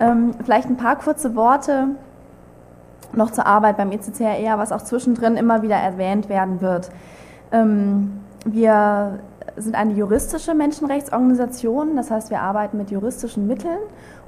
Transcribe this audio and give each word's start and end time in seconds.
Ähm, 0.00 0.34
vielleicht 0.44 0.68
ein 0.68 0.76
paar 0.76 0.96
kurze 0.96 1.34
Worte 1.36 1.88
noch 3.12 3.30
zur 3.30 3.46
Arbeit 3.46 3.76
beim 3.76 3.92
ECCRR, 3.92 4.58
was 4.58 4.72
auch 4.72 4.82
zwischendrin 4.82 5.36
immer 5.36 5.62
wieder 5.62 5.76
erwähnt 5.76 6.28
werden 6.28 6.60
wird. 6.60 6.90
Ähm, 7.52 8.20
wir 8.44 9.20
sind 9.56 9.76
eine 9.76 9.92
juristische 9.92 10.54
Menschenrechtsorganisation, 10.54 11.96
das 11.96 12.10
heißt, 12.10 12.30
wir 12.30 12.40
arbeiten 12.40 12.76
mit 12.76 12.90
juristischen 12.90 13.46
Mitteln, 13.46 13.78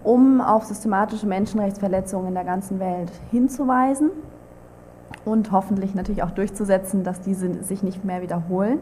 um 0.04 0.40
auf 0.40 0.64
systematische 0.64 1.26
Menschenrechtsverletzungen 1.26 2.28
in 2.28 2.34
der 2.34 2.44
ganzen 2.44 2.78
Welt 2.78 3.10
hinzuweisen 3.30 4.10
und 5.24 5.50
hoffentlich 5.50 5.94
natürlich 5.94 6.22
auch 6.22 6.30
durchzusetzen, 6.30 7.02
dass 7.02 7.20
diese 7.20 7.62
sich 7.64 7.82
nicht 7.82 8.04
mehr 8.04 8.22
wiederholen. 8.22 8.78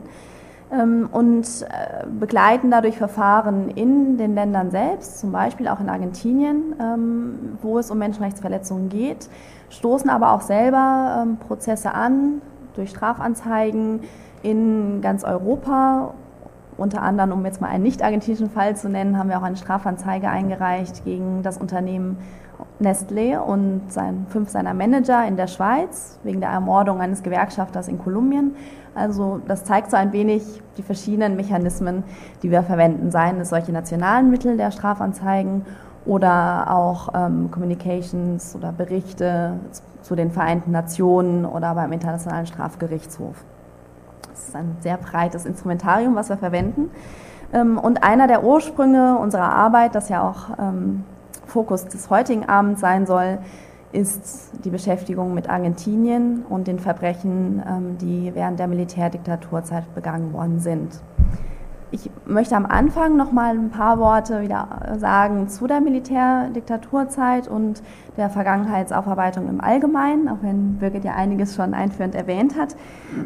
Ähm, 0.74 1.08
und 1.12 1.46
äh, 1.62 2.06
begleiten 2.06 2.70
dadurch 2.70 2.96
Verfahren 2.96 3.68
in 3.70 4.18
den 4.18 4.34
Ländern 4.34 4.70
selbst, 4.70 5.18
zum 5.18 5.30
Beispiel 5.30 5.68
auch 5.68 5.80
in 5.80 5.88
Argentinien, 5.88 6.74
ähm, 6.80 7.58
wo 7.62 7.78
es 7.78 7.90
um 7.90 7.98
Menschenrechtsverletzungen 7.98 8.88
geht, 8.88 9.28
stoßen 9.70 10.10
aber 10.10 10.32
auch 10.32 10.40
selber 10.40 11.22
ähm, 11.22 11.36
Prozesse 11.36 11.92
an 11.94 12.40
durch 12.74 12.90
Strafanzeigen 12.90 14.00
in 14.42 15.00
ganz 15.00 15.24
Europa. 15.24 16.14
Unter 16.76 17.02
anderem, 17.02 17.32
um 17.32 17.44
jetzt 17.46 17.60
mal 17.60 17.68
einen 17.68 17.84
nicht-argentinischen 17.84 18.50
Fall 18.50 18.74
zu 18.74 18.88
nennen, 18.88 19.16
haben 19.16 19.28
wir 19.28 19.38
auch 19.38 19.44
eine 19.44 19.56
Strafanzeige 19.56 20.28
eingereicht 20.28 21.04
gegen 21.04 21.42
das 21.44 21.56
Unternehmen 21.56 22.18
Nestlé 22.80 23.38
und 23.38 23.82
sein, 23.88 24.26
fünf 24.28 24.48
seiner 24.50 24.74
Manager 24.74 25.26
in 25.26 25.36
der 25.36 25.46
Schweiz 25.46 26.18
wegen 26.22 26.40
der 26.40 26.50
Ermordung 26.50 27.00
eines 27.00 27.22
Gewerkschafters 27.22 27.88
in 27.88 27.98
Kolumbien. 27.98 28.56
Also 28.94 29.40
das 29.46 29.64
zeigt 29.64 29.90
so 29.90 29.96
ein 29.96 30.12
wenig 30.12 30.62
die 30.76 30.82
verschiedenen 30.82 31.36
Mechanismen, 31.36 32.04
die 32.42 32.50
wir 32.50 32.62
verwenden, 32.62 33.10
seien 33.10 33.40
es 33.40 33.48
solche 33.48 33.72
nationalen 33.72 34.30
Mittel 34.30 34.56
der 34.56 34.70
Strafanzeigen 34.70 35.64
oder 36.04 36.70
auch 36.70 37.08
ähm, 37.14 37.50
Communications 37.50 38.54
oder 38.54 38.72
Berichte 38.72 39.54
zu 40.02 40.14
den 40.14 40.30
Vereinten 40.30 40.70
Nationen 40.70 41.46
oder 41.46 41.74
beim 41.74 41.92
Internationalen 41.92 42.46
Strafgerichtshof. 42.46 43.36
Das 44.30 44.48
ist 44.48 44.56
ein 44.56 44.76
sehr 44.80 44.96
breites 44.96 45.46
Instrumentarium, 45.46 46.14
was 46.14 46.28
wir 46.28 46.36
verwenden. 46.36 46.90
Ähm, 47.52 47.78
und 47.78 48.02
einer 48.04 48.26
der 48.26 48.44
Ursprünge 48.44 49.16
unserer 49.18 49.52
Arbeit, 49.52 49.94
das 49.94 50.08
ja 50.08 50.28
auch 50.28 50.58
ähm, 50.58 51.04
Fokus 51.46 51.86
des 51.86 52.10
heutigen 52.10 52.48
Abends 52.48 52.80
sein 52.80 53.06
soll, 53.06 53.38
ist 53.92 54.50
die 54.64 54.70
Beschäftigung 54.70 55.34
mit 55.34 55.48
Argentinien 55.48 56.44
und 56.48 56.66
den 56.66 56.80
Verbrechen, 56.80 57.62
ähm, 57.66 57.98
die 57.98 58.32
während 58.34 58.58
der 58.58 58.66
Militärdiktaturzeit 58.66 59.94
begangen 59.94 60.32
worden 60.32 60.58
sind. 60.58 61.00
Ich 61.92 62.10
möchte 62.26 62.56
am 62.56 62.66
Anfang 62.66 63.16
noch 63.16 63.30
mal 63.30 63.56
ein 63.56 63.70
paar 63.70 64.00
Worte 64.00 64.42
wieder 64.42 64.96
sagen 64.96 65.46
zu 65.46 65.68
der 65.68 65.80
Militärdiktaturzeit 65.80 67.46
und 67.46 67.84
der 68.16 68.30
Vergangenheitsaufarbeitung 68.30 69.48
im 69.48 69.60
Allgemeinen, 69.60 70.28
auch 70.28 70.38
wenn 70.42 70.78
Birgit 70.78 71.04
ja 71.04 71.12
einiges 71.12 71.54
schon 71.54 71.72
einführend 71.72 72.16
erwähnt 72.16 72.58
hat, 72.58 72.74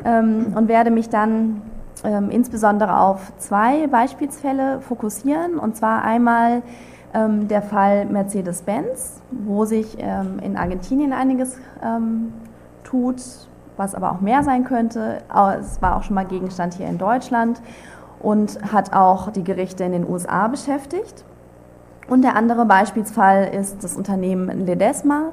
ähm, 0.04 0.52
und 0.54 0.68
werde 0.68 0.90
mich 0.90 1.08
dann 1.08 1.62
ähm, 2.04 2.28
insbesondere 2.28 3.00
auf 3.00 3.32
zwei 3.38 3.86
Beispielsfälle 3.86 4.82
fokussieren, 4.82 5.58
und 5.58 5.74
zwar 5.74 6.02
einmal 6.02 6.60
ähm, 7.14 7.48
der 7.48 7.62
Fall 7.62 8.06
Mercedes-Benz, 8.06 9.20
wo 9.30 9.64
sich 9.64 9.96
ähm, 9.98 10.38
in 10.42 10.56
Argentinien 10.56 11.12
einiges 11.12 11.56
ähm, 11.82 12.32
tut, 12.84 13.22
was 13.76 13.94
aber 13.94 14.12
auch 14.12 14.20
mehr 14.20 14.42
sein 14.42 14.64
könnte. 14.64 15.18
Es 15.60 15.80
war 15.80 15.96
auch 15.96 16.02
schon 16.02 16.14
mal 16.14 16.24
Gegenstand 16.24 16.74
hier 16.74 16.88
in 16.88 16.98
Deutschland 16.98 17.60
und 18.20 18.58
hat 18.72 18.92
auch 18.92 19.30
die 19.30 19.44
Gerichte 19.44 19.84
in 19.84 19.92
den 19.92 20.08
USA 20.08 20.48
beschäftigt. 20.48 21.24
Und 22.08 22.22
der 22.22 22.36
andere 22.36 22.64
Beispielsfall 22.64 23.44
ist 23.54 23.84
das 23.84 23.94
Unternehmen 23.94 24.66
Ledesma, 24.66 25.32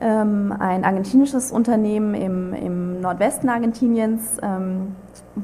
ähm, 0.00 0.54
ein 0.58 0.84
argentinisches 0.84 1.52
Unternehmen 1.52 2.14
im, 2.14 2.52
im 2.54 3.00
Nordwesten 3.00 3.48
Argentiniens, 3.48 4.38
ähm, 4.42 4.94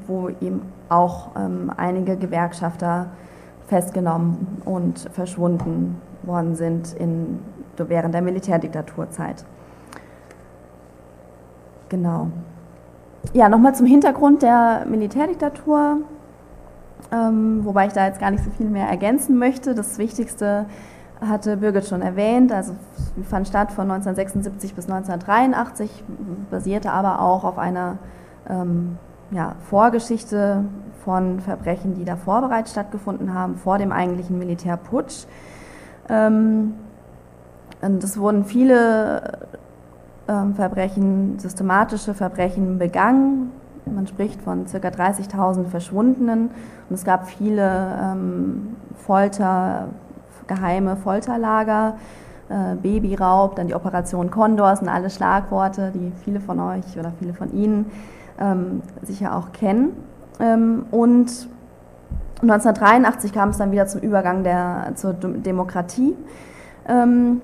wo 0.07 0.29
eben 0.29 0.63
auch 0.89 1.31
ähm, 1.37 1.73
einige 1.77 2.17
Gewerkschafter 2.17 3.07
festgenommen 3.69 4.63
und 4.65 4.99
verschwunden 5.13 6.01
worden 6.23 6.57
sind 6.57 6.95
in, 6.95 7.39
während 7.77 8.15
der 8.15 8.23
Militärdiktaturzeit. 8.23 9.45
Genau. 11.89 12.29
Ja, 13.33 13.49
nochmal 13.49 13.75
zum 13.75 13.87
Hintergrund 13.87 14.43
der 14.43 14.87
Militärdiktatur, 14.89 15.99
ähm, 17.13 17.65
wobei 17.65 17.87
ich 17.87 17.93
da 17.93 18.07
jetzt 18.07 18.21
gar 18.21 18.31
nicht 18.31 18.45
so 18.45 18.51
viel 18.51 18.67
mehr 18.67 18.89
ergänzen 18.89 19.39
möchte. 19.39 19.75
Das 19.75 19.99
Wichtigste 19.99 20.67
hatte 21.21 21.57
Birgit 21.57 21.87
schon 21.87 22.01
erwähnt, 22.01 22.53
also 22.53 22.75
fand 23.29 23.49
statt 23.49 23.73
von 23.73 23.91
1976 23.91 24.75
bis 24.75 24.85
1983, 24.85 26.05
basierte 26.51 26.91
aber 26.93 27.21
auch 27.21 27.45
auf 27.45 27.59
einer 27.59 27.99
ähm, 28.49 28.99
ja, 29.31 29.57
Vorgeschichte 29.69 30.65
von 31.05 31.41
Verbrechen, 31.41 31.95
die 31.95 32.05
davor 32.05 32.41
bereits 32.41 32.73
stattgefunden 32.73 33.35
haben, 33.35 33.57
vor 33.57 33.79
dem 33.79 33.93
eigentlichen 33.93 34.39
Militärputsch. 34.39 35.27
Ähm, 36.09 36.75
und 37.81 38.03
es 38.03 38.19
wurden 38.19 38.45
viele 38.45 39.39
ähm, 40.29 40.55
Verbrechen, 40.55 41.39
systematische 41.39 42.15
Verbrechen 42.15 42.79
begangen. 42.79 43.53
Man 43.87 44.07
spricht 44.07 44.43
von 44.43 44.67
ca. 44.67 44.77
30.000 44.77 45.65
Verschwundenen 45.67 46.51
und 46.89 46.95
es 46.95 47.05
gab 47.05 47.29
viele 47.29 47.99
ähm, 48.03 48.77
Folter, 48.97 49.89
geheime 50.47 50.97
Folterlager, 50.97 51.97
äh, 52.49 52.75
Babyraub, 52.75 53.57
dann 53.57 53.69
die 53.69 53.75
Operation 53.75 54.31
Condor 54.31 54.77
sind 54.77 54.89
alle 54.89 55.11
Schlagworte, 55.11 55.93
die 55.95 56.13
viele 56.25 56.41
von 56.41 56.61
euch 56.61 56.99
oder 56.99 57.13
viele 57.19 57.33
von 57.33 57.53
Ihnen 57.53 57.87
ähm, 58.41 58.83
sicher 59.03 59.37
auch 59.37 59.53
kennen. 59.53 59.93
Ähm, 60.41 60.87
und 60.91 61.49
1983 62.43 63.33
kam 63.33 63.49
es 63.51 63.59
dann 63.59 63.73
wieder 63.73 63.87
zum 63.87 64.01
Übergang 64.01 64.45
der, 64.45 64.93
zur 64.95 65.13
Demokratie. 65.13 66.15
Ähm, 66.89 67.41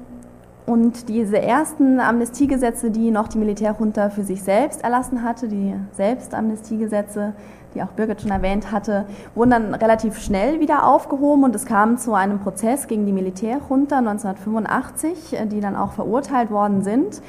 und 0.67 1.09
diese 1.09 1.41
ersten 1.41 2.01
Amnestiegesetze, 2.01 2.91
die 2.91 3.11
noch 3.11 3.29
die 3.29 3.39
Militärjunta 3.39 4.09
für 4.09 4.23
sich 4.23 4.43
selbst 4.43 4.83
erlassen 4.83 5.23
hatte, 5.23 5.49
die 5.49 5.75
Selbstamnestiegesetze, 5.93 7.35
die 7.75 7.83
auch 7.83 7.89
Birgit 7.89 8.23
schon 8.23 8.31
erwähnt 8.31 8.73
hatte, 8.73 9.07
wurden 9.35 9.51
dann 9.51 9.75
relativ 9.75 10.19
schnell 10.19 10.61
wieder 10.61 10.87
aufgehoben 10.87 11.45
und 11.45 11.55
es 11.55 11.67
kam 11.67 11.99
zu 11.99 12.15
einem 12.15 12.39
Prozess 12.39 12.87
gegen 12.87 13.07
die 13.07 13.13
Militärjunta 13.13 13.99
1985, 13.99 15.37
die 15.47 15.61
dann 15.61 15.77
auch 15.77 15.93
verurteilt 15.93 16.51
worden 16.51 16.83
sind. 16.83 17.21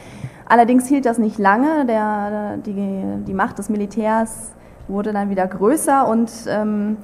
Allerdings 0.47 0.87
hielt 0.87 1.05
das 1.05 1.17
nicht 1.17 1.39
lange. 1.39 1.85
Der, 1.85 2.57
die, 2.57 3.23
die 3.25 3.33
Macht 3.33 3.57
des 3.57 3.69
Militärs 3.69 4.51
wurde 4.87 5.11
dann 5.11 5.29
wieder 5.29 5.47
größer 5.47 6.07
und 6.07 6.31
ähm, 6.47 6.97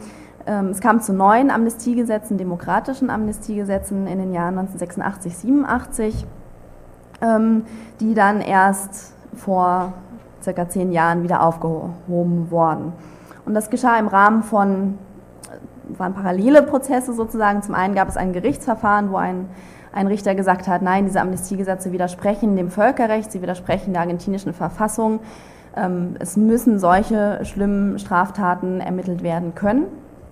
ähm, 0.45 0.67
es 0.69 0.79
kam 0.79 1.01
zu 1.01 1.13
neuen 1.13 1.51
Amnestiegesetzen, 1.51 2.37
demokratischen 2.37 3.09
Amnestiegesetzen 3.09 4.07
in 4.07 4.19
den 4.19 4.33
Jahren 4.33 4.57
1986, 4.57 5.37
87, 5.37 6.25
ähm, 7.21 7.63
die 7.99 8.13
dann 8.13 8.41
erst 8.41 9.13
vor 9.35 9.93
circa 10.43 10.67
zehn 10.67 10.91
Jahren 10.91 11.23
wieder 11.23 11.43
aufgehoben 11.43 12.49
wurden. 12.49 12.93
Und 13.45 13.53
das 13.53 13.69
geschah 13.69 13.97
im 13.97 14.07
Rahmen 14.07 14.43
von, 14.43 14.97
waren 15.87 16.13
parallele 16.13 16.63
Prozesse 16.63 17.13
sozusagen. 17.13 17.61
Zum 17.61 17.75
einen 17.75 17.95
gab 17.95 18.07
es 18.07 18.17
ein 18.17 18.33
Gerichtsverfahren, 18.33 19.11
wo 19.11 19.17
ein 19.17 19.47
ein 19.93 20.07
Richter 20.07 20.35
gesagt 20.35 20.67
hat, 20.67 20.81
nein, 20.81 21.05
diese 21.05 21.21
Amnestiegesetze 21.21 21.91
widersprechen 21.91 22.55
dem 22.55 22.69
Völkerrecht, 22.69 23.31
sie 23.31 23.41
widersprechen 23.41 23.93
der 23.93 24.01
argentinischen 24.01 24.53
Verfassung. 24.53 25.19
Ähm, 25.75 26.15
es 26.19 26.37
müssen 26.37 26.79
solche 26.79 27.43
schlimmen 27.43 27.99
Straftaten 27.99 28.79
ermittelt 28.79 29.23
werden 29.23 29.55
können. 29.55 29.85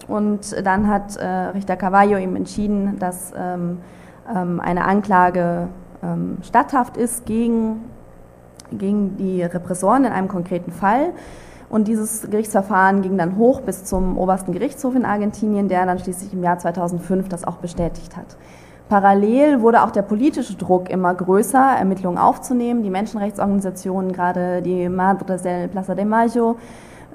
Und 0.08 0.66
dann 0.66 0.88
hat 0.88 1.18
äh, 1.18 1.26
Richter 1.26 1.76
Cavallo 1.76 2.18
ihm 2.18 2.36
entschieden, 2.36 2.98
dass 3.00 3.32
ähm, 3.38 3.80
ähm, 4.34 4.60
eine 4.60 4.86
Anklage 4.86 5.68
statthaft 6.44 6.96
ist 6.96 7.26
gegen, 7.26 7.82
gegen 8.72 9.18
die 9.18 9.44
Repressoren 9.44 10.06
in 10.06 10.14
einem 10.14 10.30
konkreten 10.30 10.72
Fall. 10.72 11.12
Und 11.70 11.88
dieses 11.88 12.30
Gerichtsverfahren 12.30 13.02
ging 13.02 13.18
dann 13.18 13.38
hoch 13.38 13.62
bis 13.62 13.84
zum 13.84 14.18
obersten 14.18 14.52
Gerichtshof 14.52 14.96
in 14.96 15.06
Argentinien, 15.06 15.68
der 15.68 15.86
dann 15.86 16.00
schließlich 16.00 16.34
im 16.34 16.44
Jahr 16.44 16.58
2005 16.58 17.30
das 17.30 17.46
auch 17.46 17.58
bestätigt 17.58 18.18
hat. 18.18 18.38
Parallel 18.90 19.62
wurde 19.62 19.84
auch 19.84 19.92
der 19.92 20.02
politische 20.02 20.56
Druck 20.56 20.90
immer 20.90 21.14
größer, 21.14 21.76
Ermittlungen 21.78 22.18
aufzunehmen. 22.18 22.82
Die 22.82 22.90
Menschenrechtsorganisationen, 22.90 24.12
gerade 24.14 24.64
die 24.64 24.90
Madres 24.90 25.44
del 25.44 25.68
Plaza 25.68 25.94
de 25.94 26.06
Mayo 26.06 26.56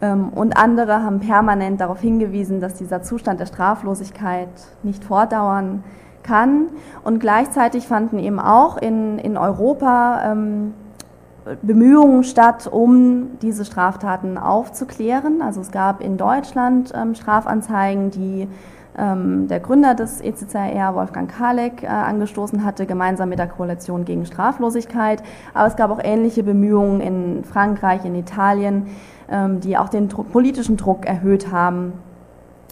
ähm, 0.01 0.29
und 0.29 0.57
andere 0.57 1.03
haben 1.03 1.19
permanent 1.19 1.81
darauf 1.81 2.01
hingewiesen, 2.01 2.61
dass 2.61 2.75
dieser 2.75 3.03
Zustand 3.03 3.41
der 3.41 3.47
Straflosigkeit 3.47 4.49
nicht 4.85 5.03
fortdauern 5.03 5.83
kann. 6.23 6.69
Und 7.03 7.19
gleichzeitig 7.19 7.89
fanden 7.89 8.21
eben 8.21 8.39
auch 8.39 8.77
in, 8.77 9.19
in 9.19 9.37
Europa 9.37 10.31
ähm, 10.31 10.75
Bemühungen 11.63 12.25
statt, 12.25 12.67
um 12.71 13.39
diese 13.43 13.65
Straftaten 13.65 14.39
aufzuklären. 14.39 15.43
Also 15.43 15.61
es 15.61 15.71
gab 15.71 16.01
in 16.01 16.17
Deutschland 16.17 16.93
ähm, 16.95 17.15
Strafanzeigen, 17.15 18.11
die 18.11 18.49
ähm, 18.97 19.49
der 19.49 19.61
Gründer 19.61 19.95
des 19.95 20.21
ECCR, 20.21 20.95
Wolfgang 20.95 21.31
Kalek, 21.31 21.83
äh, 21.83 21.87
angestoßen 21.87 22.65
hatte, 22.65 22.87
gemeinsam 22.87 23.29
mit 23.29 23.39
der 23.39 23.49
Koalition 23.49 24.05
gegen 24.05 24.25
Straflosigkeit. 24.25 25.23
Aber 25.53 25.67
es 25.67 25.77
gab 25.77 25.91
auch 25.91 26.01
ähnliche 26.03 26.43
Bemühungen 26.43 27.01
in 27.01 27.45
Frankreich, 27.45 28.05
in 28.05 28.15
Italien, 28.15 28.87
ähm, 29.29 29.61
die 29.61 29.77
auch 29.77 29.89
den 29.89 30.09
Druck, 30.09 30.31
politischen 30.33 30.77
Druck 30.77 31.07
erhöht 31.07 31.51
haben, 31.51 31.93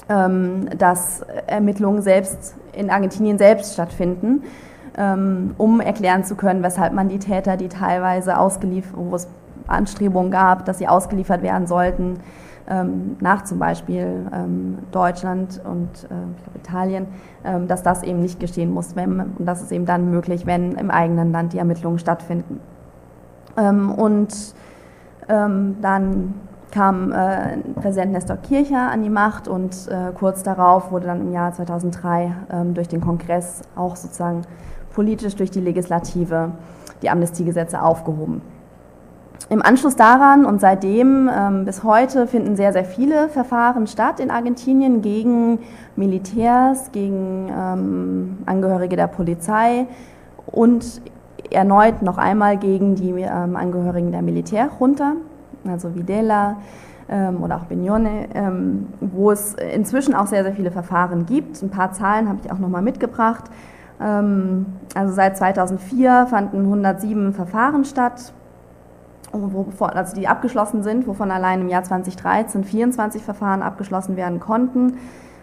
ähm, 0.08 0.68
dass 0.78 1.22
Ermittlungen 1.46 2.02
selbst 2.02 2.54
in 2.72 2.88
Argentinien 2.88 3.36
selbst 3.36 3.74
stattfinden, 3.74 4.44
um 4.94 5.80
erklären 5.80 6.22
zu 6.22 6.34
können, 6.34 6.62
weshalb 6.62 6.92
man 6.92 7.08
die 7.08 7.18
Täter, 7.18 7.56
die 7.56 7.68
teilweise 7.68 8.38
ausgeliefert, 8.38 8.92
wo 8.94 9.14
es 9.14 9.26
Anstrebungen 9.66 10.30
gab, 10.30 10.64
dass 10.66 10.78
sie 10.78 10.88
ausgeliefert 10.88 11.42
werden 11.42 11.66
sollten, 11.66 12.18
ähm, 12.68 13.16
nach 13.20 13.42
zum 13.44 13.58
Beispiel 13.58 14.26
ähm, 14.32 14.78
Deutschland 14.92 15.60
und 15.64 16.04
äh, 16.04 16.58
Italien, 16.58 17.06
ähm, 17.44 17.66
dass 17.66 17.82
das 17.82 18.02
eben 18.02 18.20
nicht 18.20 18.38
geschehen 18.38 18.72
muss, 18.72 18.94
wenn, 18.94 19.20
und 19.20 19.46
das 19.46 19.62
ist 19.62 19.72
eben 19.72 19.86
dann 19.86 20.10
möglich, 20.10 20.46
wenn 20.46 20.72
im 20.72 20.90
eigenen 20.90 21.32
Land 21.32 21.52
die 21.52 21.58
Ermittlungen 21.58 21.98
stattfinden. 21.98 22.60
Ähm, 23.56 23.90
und 23.90 24.54
ähm, 25.28 25.76
dann 25.82 26.34
kam 26.70 27.12
äh, 27.12 27.58
Präsident 27.80 28.12
Nestor 28.12 28.36
Kircher 28.36 28.90
an 28.90 29.02
die 29.02 29.10
Macht 29.10 29.48
und 29.48 29.88
äh, 29.88 30.12
kurz 30.14 30.42
darauf 30.42 30.90
wurde 30.90 31.06
dann 31.06 31.20
im 31.20 31.32
Jahr 31.32 31.52
2003 31.52 32.32
ähm, 32.50 32.74
durch 32.74 32.88
den 32.88 33.00
Kongress 33.00 33.62
auch 33.76 33.96
sozusagen 33.96 34.42
politisch 34.92 35.36
durch 35.36 35.50
die 35.50 35.60
Legislative 35.60 36.52
die 37.02 37.10
Amnestiegesetze 37.10 37.82
aufgehoben. 37.82 38.42
Im 39.48 39.60
Anschluss 39.60 39.96
daran 39.96 40.44
und 40.46 40.60
seitdem 40.60 41.28
ähm, 41.28 41.64
bis 41.64 41.82
heute 41.82 42.26
finden 42.26 42.56
sehr, 42.56 42.72
sehr 42.72 42.84
viele 42.84 43.28
Verfahren 43.28 43.86
statt 43.86 44.20
in 44.20 44.30
Argentinien 44.30 45.02
gegen 45.02 45.58
Militärs, 45.96 46.92
gegen 46.92 47.48
ähm, 47.50 48.38
Angehörige 48.46 48.96
der 48.96 49.08
Polizei 49.08 49.86
und 50.46 51.02
erneut 51.50 52.02
noch 52.02 52.18
einmal 52.18 52.56
gegen 52.56 52.94
die 52.94 53.10
ähm, 53.10 53.56
Angehörigen 53.56 54.12
der 54.12 54.22
Militärjunta, 54.22 55.14
also 55.68 55.94
Videla 55.94 56.56
ähm, 57.08 57.42
oder 57.42 57.56
auch 57.56 57.64
Bignone, 57.64 58.28
ähm, 58.34 58.86
wo 59.00 59.32
es 59.32 59.54
inzwischen 59.54 60.14
auch 60.14 60.26
sehr, 60.26 60.44
sehr 60.44 60.54
viele 60.54 60.70
Verfahren 60.70 61.26
gibt. 61.26 61.60
Ein 61.62 61.70
paar 61.70 61.92
Zahlen 61.92 62.28
habe 62.28 62.38
ich 62.44 62.50
auch 62.50 62.58
nochmal 62.58 62.82
mitgebracht. 62.82 63.44
Ähm, 64.02 64.66
also 64.94 65.14
seit 65.14 65.36
2004 65.36 66.26
fanden 66.28 66.60
107 66.60 67.32
Verfahren 67.32 67.84
statt 67.84 68.32
also 69.32 70.14
die 70.14 70.28
abgeschlossen 70.28 70.82
sind, 70.82 71.06
wovon 71.06 71.30
allein 71.30 71.62
im 71.62 71.68
Jahr 71.68 71.82
2013 71.82 72.64
24 72.64 73.22
Verfahren 73.22 73.62
abgeschlossen 73.62 74.16
werden 74.16 74.40
konnten. 74.40 74.98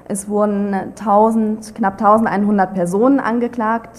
Es 0.06 0.28
wurden 0.28 0.74
1000, 0.74 1.74
knapp 1.74 1.94
1100 1.94 2.74
Personen 2.74 3.20
angeklagt. 3.20 3.98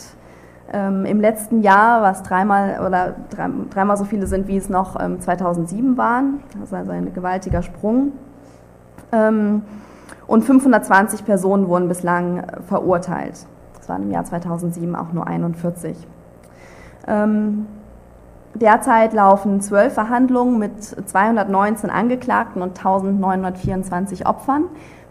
Ähm, 0.72 1.04
Im 1.04 1.20
letzten 1.20 1.62
Jahr, 1.62 2.02
was 2.02 2.22
dreimal 2.22 2.80
oder 2.86 3.16
dreimal 3.30 3.96
so 3.96 4.04
viele 4.04 4.28
sind, 4.28 4.46
wie 4.46 4.56
es 4.56 4.68
noch 4.68 4.94
2007 4.94 5.84
ähm, 5.84 5.96
waren, 5.96 6.40
das 6.54 6.68
ist 6.68 6.74
also 6.74 6.92
ein 6.92 7.12
gewaltiger 7.12 7.62
Sprung. 7.62 8.12
Und 9.10 10.44
520 10.44 11.24
Personen 11.24 11.66
wurden 11.66 11.88
bislang 11.88 12.38
äh, 12.38 12.62
verurteilt. 12.62 13.46
Waren 13.90 14.04
im 14.04 14.10
Jahr 14.10 14.24
2007 14.24 14.96
auch 14.96 15.12
nur 15.12 15.26
41. 15.26 15.94
Ähm, 17.06 17.66
Derzeit 18.54 19.12
laufen 19.12 19.60
zwölf 19.60 19.94
Verhandlungen 19.94 20.58
mit 20.58 20.82
219 20.82 21.88
Angeklagten 21.88 22.62
und 22.62 22.78
1924 22.78 24.26
Opfern. 24.26 24.64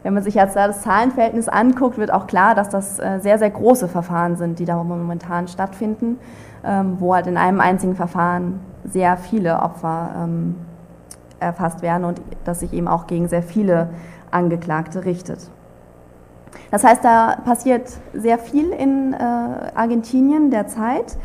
Wenn 0.04 0.14
man 0.14 0.24
sich 0.24 0.36
jetzt 0.36 0.56
da 0.56 0.68
das 0.68 0.82
Zahlenverhältnis 0.82 1.48
anguckt, 1.48 1.98
wird 1.98 2.12
auch 2.12 2.28
klar, 2.28 2.54
dass 2.56 2.70
das 2.70 3.00
äh, 3.00 3.20
sehr, 3.20 3.38
sehr 3.38 3.50
große 3.50 3.88
Verfahren 3.88 4.36
sind, 4.36 4.60
die 4.60 4.66
da 4.66 4.82
momentan 4.82 5.48
stattfinden, 5.48 6.18
ähm, 6.64 6.98
wo 7.00 7.16
halt 7.16 7.28
in 7.28 7.38
einem 7.38 7.60
einzigen 7.60 7.96
Verfahren 7.96 8.60
sehr 8.84 9.18
viele 9.18 9.62
Opfer 9.62 10.10
ähm, 10.18 10.56
erfasst 11.40 11.82
werden 11.82 12.04
und 12.06 12.22
das 12.44 12.60
sich 12.60 12.74
eben 12.74 12.88
auch 12.88 13.08
gegen 13.08 13.28
sehr 13.28 13.44
viele 13.44 13.90
Angeklagte 14.32 15.06
richtet. 15.06 15.50
Das 16.72 16.84
heißt, 16.84 17.04
da 17.04 17.38
passiert 17.44 17.90
sehr 18.14 18.38
viel 18.38 18.70
in 18.72 19.14
äh, 19.14 19.18
Argentinien 19.18 20.52
derzeit. 20.52 21.18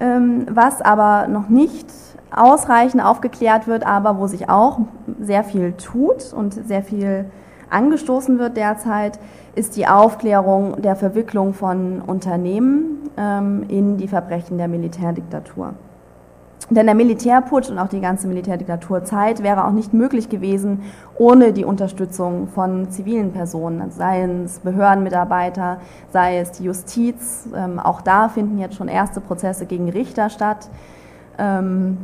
Ähm, 0.00 0.46
was 0.50 0.80
aber 0.80 1.28
noch 1.28 1.48
nicht 1.48 1.86
ausreichend 2.34 3.04
aufgeklärt 3.04 3.66
wird, 3.66 3.84
aber 3.86 4.18
wo 4.18 4.26
sich 4.26 4.48
auch 4.48 4.80
sehr 5.20 5.44
viel 5.44 5.72
tut 5.72 6.32
und 6.32 6.54
sehr 6.54 6.82
viel 6.82 7.26
angestoßen 7.68 8.38
wird 8.38 8.56
derzeit, 8.56 9.18
ist 9.54 9.76
die 9.76 9.86
Aufklärung 9.86 10.80
der 10.80 10.96
Verwicklung 10.96 11.54
von 11.54 12.00
Unternehmen 12.00 13.10
ähm, 13.16 13.64
in 13.68 13.96
die 13.96 14.08
Verbrechen 14.08 14.58
der 14.58 14.68
Militärdiktatur. 14.68 15.74
Denn 16.68 16.86
der 16.86 16.94
Militärputsch 16.94 17.70
und 17.70 17.78
auch 17.78 17.88
die 17.88 18.00
ganze 18.00 18.28
Militärdiktaturzeit 18.28 19.42
wäre 19.42 19.64
auch 19.64 19.72
nicht 19.72 19.94
möglich 19.94 20.28
gewesen 20.28 20.82
ohne 21.16 21.52
die 21.52 21.64
Unterstützung 21.64 22.48
von 22.48 22.90
zivilen 22.90 23.32
Personen, 23.32 23.80
also 23.80 23.98
sei 23.98 24.22
es 24.22 24.60
Behördenmitarbeiter, 24.60 25.78
sei 26.12 26.38
es 26.38 26.52
die 26.52 26.64
Justiz. 26.64 27.48
Ähm, 27.54 27.78
auch 27.78 28.02
da 28.02 28.28
finden 28.28 28.58
jetzt 28.58 28.76
schon 28.76 28.88
erste 28.88 29.20
Prozesse 29.20 29.66
gegen 29.66 29.88
Richter 29.88 30.30
statt. 30.30 30.68
Ähm, 31.38 31.98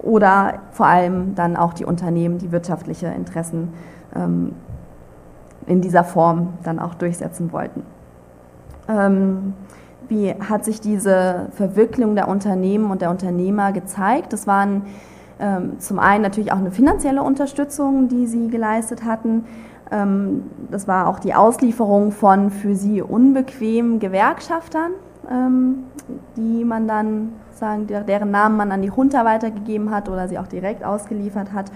oder 0.00 0.60
vor 0.72 0.86
allem 0.86 1.34
dann 1.34 1.56
auch 1.56 1.72
die 1.72 1.84
Unternehmen, 1.84 2.38
die 2.38 2.52
wirtschaftliche 2.52 3.08
Interessen 3.08 3.72
ähm, 4.14 4.52
in 5.66 5.80
dieser 5.80 6.04
Form 6.04 6.54
dann 6.62 6.78
auch 6.78 6.94
durchsetzen 6.94 7.52
wollten. 7.52 7.82
Wie 10.08 10.32
hat 10.32 10.64
sich 10.64 10.80
diese 10.80 11.48
Verwicklung 11.54 12.14
der 12.14 12.28
Unternehmen 12.28 12.90
und 12.90 13.02
der 13.02 13.10
Unternehmer 13.10 13.72
gezeigt? 13.72 14.32
Das 14.32 14.46
waren 14.46 14.82
ähm, 15.40 15.78
zum 15.78 15.98
einen 15.98 16.22
natürlich 16.22 16.52
auch 16.52 16.58
eine 16.58 16.70
finanzielle 16.70 17.22
Unterstützung, 17.22 18.08
die 18.08 18.26
sie 18.26 18.48
geleistet 18.48 19.04
hatten. 19.04 19.44
Ähm, 19.90 20.44
das 20.70 20.88
war 20.88 21.08
auch 21.08 21.18
die 21.18 21.34
Auslieferung 21.34 22.12
von 22.12 22.50
für 22.50 22.74
sie 22.74 23.02
unbequemen 23.02 23.98
Gewerkschaftern, 24.00 24.92
ähm, 25.30 25.84
die 26.36 26.64
man 26.64 26.88
dann 26.88 27.32
sagen, 27.52 27.86
deren 27.86 28.30
Namen 28.30 28.56
man 28.56 28.72
an 28.72 28.82
die 28.82 28.88
Junta 28.88 29.24
weitergegeben 29.24 29.90
hat 29.90 30.08
oder 30.08 30.28
sie 30.28 30.38
auch 30.38 30.46
direkt 30.46 30.84
ausgeliefert 30.84 31.52
hat 31.52 31.66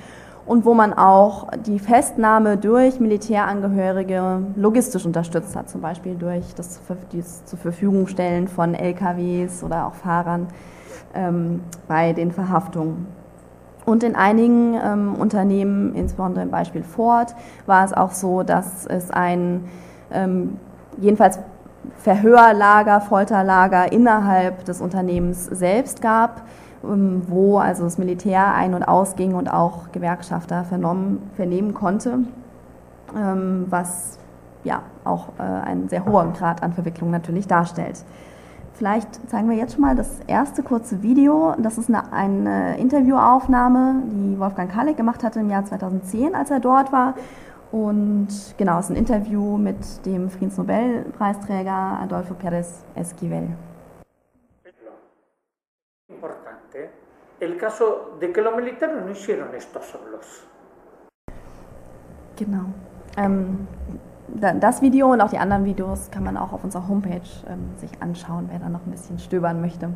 und 0.44 0.64
wo 0.64 0.74
man 0.74 0.92
auch 0.92 1.48
die 1.66 1.78
Festnahme 1.78 2.56
durch 2.56 2.98
Militärangehörige 2.98 4.42
logistisch 4.56 5.06
unterstützt 5.06 5.54
hat, 5.54 5.70
zum 5.70 5.80
Beispiel 5.80 6.16
durch 6.16 6.54
das, 6.54 6.80
das 7.12 7.44
zur 7.44 7.58
Verfügung 7.58 8.06
stellen 8.08 8.48
von 8.48 8.74
LKWs 8.74 9.62
oder 9.62 9.86
auch 9.86 9.94
Fahrern 9.94 10.48
ähm, 11.14 11.60
bei 11.86 12.12
den 12.12 12.32
Verhaftungen. 12.32 13.06
Und 13.84 14.02
in 14.04 14.14
einigen 14.14 14.74
ähm, 14.74 15.14
Unternehmen, 15.14 15.94
insbesondere 15.94 16.44
im 16.44 16.50
Beispiel 16.50 16.82
Ford, 16.82 17.34
war 17.66 17.84
es 17.84 17.92
auch 17.92 18.12
so, 18.12 18.42
dass 18.42 18.86
es 18.86 19.10
ein 19.10 19.64
ähm, 20.12 20.56
jedenfalls 20.98 21.38
Verhörlager, 21.98 23.00
Folterlager 23.00 23.90
innerhalb 23.90 24.64
des 24.64 24.80
Unternehmens 24.80 25.46
selbst 25.46 26.00
gab, 26.00 26.42
wo 26.82 27.58
also 27.58 27.84
das 27.84 27.98
Militär 27.98 28.54
ein- 28.54 28.74
und 28.74 28.82
ausging 28.82 29.34
und 29.34 29.48
auch 29.48 29.92
Gewerkschafter 29.92 30.64
vernommen, 30.64 31.30
vernehmen 31.36 31.74
konnte, 31.74 32.20
ähm, 33.16 33.66
was 33.70 34.18
ja 34.64 34.82
auch 35.04 35.28
äh, 35.38 35.42
einen 35.42 35.88
sehr 35.88 36.04
hohen 36.04 36.32
Grad 36.32 36.62
an 36.62 36.72
Verwicklung 36.72 37.10
natürlich 37.10 37.46
darstellt. 37.46 38.04
Vielleicht 38.74 39.30
zeigen 39.30 39.48
wir 39.48 39.56
jetzt 39.56 39.74
schon 39.74 39.82
mal 39.82 39.94
das 39.94 40.08
erste 40.26 40.62
kurze 40.62 41.02
Video. 41.02 41.54
Das 41.58 41.78
ist 41.78 41.88
eine, 41.88 42.12
eine 42.12 42.78
Interviewaufnahme, 42.78 44.02
die 44.10 44.38
Wolfgang 44.38 44.70
Kalek 44.70 44.96
gemacht 44.96 45.22
hatte 45.22 45.40
im 45.40 45.50
Jahr 45.50 45.64
2010, 45.64 46.34
als 46.34 46.50
er 46.50 46.58
dort 46.58 46.92
war. 46.92 47.14
Und 47.70 48.28
genau, 48.56 48.78
es 48.78 48.86
ist 48.86 48.90
ein 48.90 48.96
Interview 48.96 49.56
mit 49.56 50.04
dem 50.04 50.30
Friedensnobelpreisträger 50.30 52.00
Adolfo 52.02 52.34
Pérez 52.34 52.82
Esquivel. 52.94 53.48
El 57.42 57.56
caso 57.56 58.16
de 58.20 58.32
que 58.32 58.40
los 58.40 58.54
militares 58.54 59.04
no 59.04 59.10
hicieron 59.10 59.54
esto 59.54 59.80
solos. 59.80 60.46
Genau. 62.36 62.66
Ähm, 63.16 63.66
das 64.60 64.80
Video 64.80 65.12
und 65.12 65.20
auch 65.20 65.30
die 65.30 65.38
anderen 65.38 65.64
Videos 65.64 66.10
kann 66.10 66.24
man 66.24 66.36
auch 66.36 66.52
auf 66.52 66.64
unserer 66.64 66.88
Homepage 66.88 67.20
ähm, 67.48 67.76
sich 67.76 67.90
anschauen, 68.00 68.48
wer 68.50 68.58
da 68.58 68.68
noch 68.68 68.86
ein 68.86 68.90
bisschen 68.90 69.18
stöbern 69.18 69.60
möchte. 69.60 69.90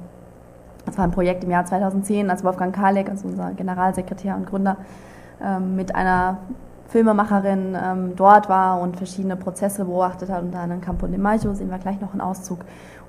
Das 0.84 0.98
war 0.98 1.04
ein 1.04 1.10
Projekt 1.10 1.44
im 1.44 1.50
Jahr 1.50 1.64
2010, 1.64 2.30
als 2.30 2.44
Wolfgang 2.44 2.74
Kalek, 2.74 3.08
also 3.08 3.28
unser 3.28 3.52
Generalsekretär 3.52 4.36
und 4.36 4.46
Gründer, 4.46 4.76
ähm, 5.42 5.74
mit 5.76 5.94
einer 5.94 6.38
Filmemacherin 6.88 7.76
ähm, 7.82 8.12
dort 8.16 8.48
war 8.48 8.80
und 8.80 8.96
verschiedene 8.96 9.36
Prozesse 9.36 9.84
beobachtet 9.84 10.30
hat, 10.30 10.42
unter 10.42 10.60
anderem 10.60 10.80
Campo 10.80 11.06
de 11.06 11.18
Mayo, 11.18 11.54
sehen 11.54 11.70
wir 11.70 11.78
gleich 11.78 12.00
noch 12.00 12.12
einen 12.12 12.20
Auszug, 12.20 12.60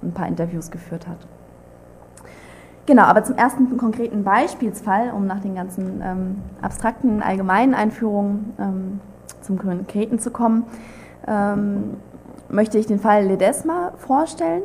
und 0.01 0.09
ein 0.09 0.13
paar 0.13 0.27
Interviews 0.27 0.71
geführt 0.71 1.07
hat. 1.07 1.17
Genau, 2.87 3.03
aber 3.03 3.21
zum 3.25 3.35
ersten 3.35 3.77
konkreten 3.77 4.23
Beispielsfall, 4.23 5.11
um 5.11 5.27
nach 5.27 5.41
den 5.41 5.55
ganzen 5.55 6.01
ähm, 6.01 6.35
abstrakten 6.61 7.21
allgemeinen 7.21 7.73
Einführungen 7.73 8.53
ähm, 8.57 9.01
zum 9.41 9.59
Konkreten 9.59 10.19
zu 10.19 10.31
kommen. 10.31 10.63
Ähm, 11.27 11.97
möchte 12.47 12.77
ich 12.77 12.87
den 12.87 12.99
Fall 12.99 13.25
Ledesma 13.25 13.91
vorstellen. 13.97 14.61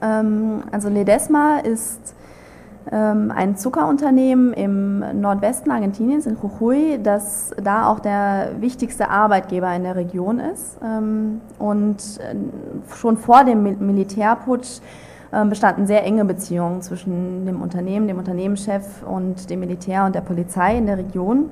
Ähm, 0.00 0.62
also 0.70 0.88
Ledesma 0.88 1.58
ist 1.58 2.14
ähm, 2.92 3.32
ein 3.34 3.56
Zuckerunternehmen 3.56 4.52
im 4.52 5.20
Nordwesten 5.20 5.72
Argentiniens, 5.72 6.26
in 6.26 6.36
Jujuy, 6.40 7.00
das 7.02 7.50
da 7.60 7.88
auch 7.88 7.98
der 7.98 8.52
wichtigste 8.60 9.10
Arbeitgeber 9.10 9.74
in 9.74 9.82
der 9.82 9.96
Region 9.96 10.38
ist. 10.38 10.78
Ähm, 10.80 11.40
und 11.58 11.96
äh, 12.20 12.36
schon 12.94 13.16
vor 13.16 13.42
dem 13.42 13.64
Militärputsch 13.84 14.80
bestanden 15.30 15.86
sehr 15.86 16.04
enge 16.04 16.24
Beziehungen 16.24 16.80
zwischen 16.80 17.44
dem 17.44 17.60
Unternehmen, 17.60 18.08
dem 18.08 18.18
Unternehmenschef 18.18 19.02
und 19.02 19.50
dem 19.50 19.60
Militär 19.60 20.06
und 20.06 20.14
der 20.14 20.22
Polizei 20.22 20.78
in 20.78 20.86
der 20.86 20.96
Region. 20.96 21.50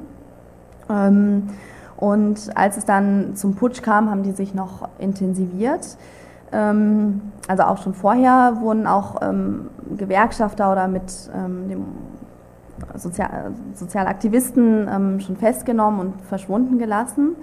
Und 1.96 2.36
als 2.54 2.76
es 2.76 2.84
dann 2.84 3.36
zum 3.36 3.54
Putsch 3.54 3.82
kam, 3.82 4.10
haben 4.10 4.22
die 4.22 4.32
sich 4.32 4.54
noch 4.54 4.88
intensiviert. 4.98 5.96
Ähm, 6.52 7.32
also 7.48 7.64
auch 7.64 7.82
schon 7.82 7.94
vorher 7.94 8.58
wurden 8.60 8.86
auch 8.86 9.20
ähm, 9.22 9.68
Gewerkschafter 9.96 10.70
oder 10.70 10.88
mit 10.88 11.30
ähm, 11.34 11.68
dem 11.68 11.84
Sozial 12.94 13.52
Sozialaktivisten 13.74 15.20
schon 15.20 15.36
festgenommen 15.36 15.98
und 15.98 16.22
verschwunden 16.22 16.78
gelassen, 16.78 17.36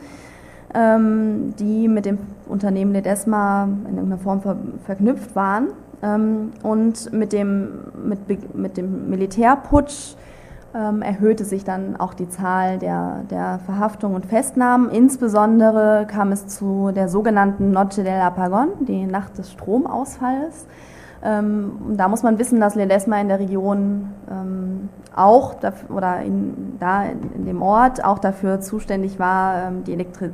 die 0.75 1.87
mit 1.87 2.05
dem 2.05 2.19
Unternehmen 2.47 2.93
Ledesma 2.93 3.63
in 3.63 3.95
irgendeiner 3.95 4.19
Form 4.19 4.41
ver 4.41 4.55
verknüpft 4.85 5.35
waren. 5.35 5.69
Und 6.03 7.13
mit 7.13 7.31
dem, 7.31 7.69
mit, 8.05 8.55
mit 8.55 8.77
dem 8.77 9.09
Militärputsch 9.09 10.15
ähm, 10.75 11.01
erhöhte 11.01 11.45
sich 11.45 11.63
dann 11.63 11.95
auch 11.97 12.13
die 12.13 12.27
Zahl 12.27 12.77
der, 12.79 13.23
der 13.29 13.59
Verhaftungen 13.65 14.15
und 14.15 14.25
Festnahmen. 14.25 14.89
Insbesondere 14.89 16.05
kam 16.07 16.31
es 16.31 16.47
zu 16.47 16.91
der 16.93 17.09
sogenannten 17.09 17.71
Noche 17.71 18.03
del 18.03 18.19
Apagón, 18.19 18.69
die 18.81 19.05
Nacht 19.05 19.37
des 19.37 19.51
Stromausfalls. 19.51 20.65
Ähm, 21.23 21.95
da 21.95 22.07
muss 22.09 22.23
man 22.23 22.37
wissen, 22.37 22.59
dass 22.59 22.75
Ledesma 22.75 23.21
in 23.21 23.29
der 23.29 23.39
Region 23.39 24.09
ähm, 24.29 24.89
auch 25.15 25.53
dafür, 25.53 25.95
oder 25.95 26.19
in, 26.21 26.75
da 26.79 27.03
in, 27.03 27.31
in, 27.33 27.45
dem 27.45 27.61
Ort 27.61 28.03
auch 28.03 28.19
dafür 28.19 28.59
zuständig 28.59 29.19
war, 29.19 29.69
ähm, 29.69 29.85
die 29.85 29.93
Elektri 29.93 30.31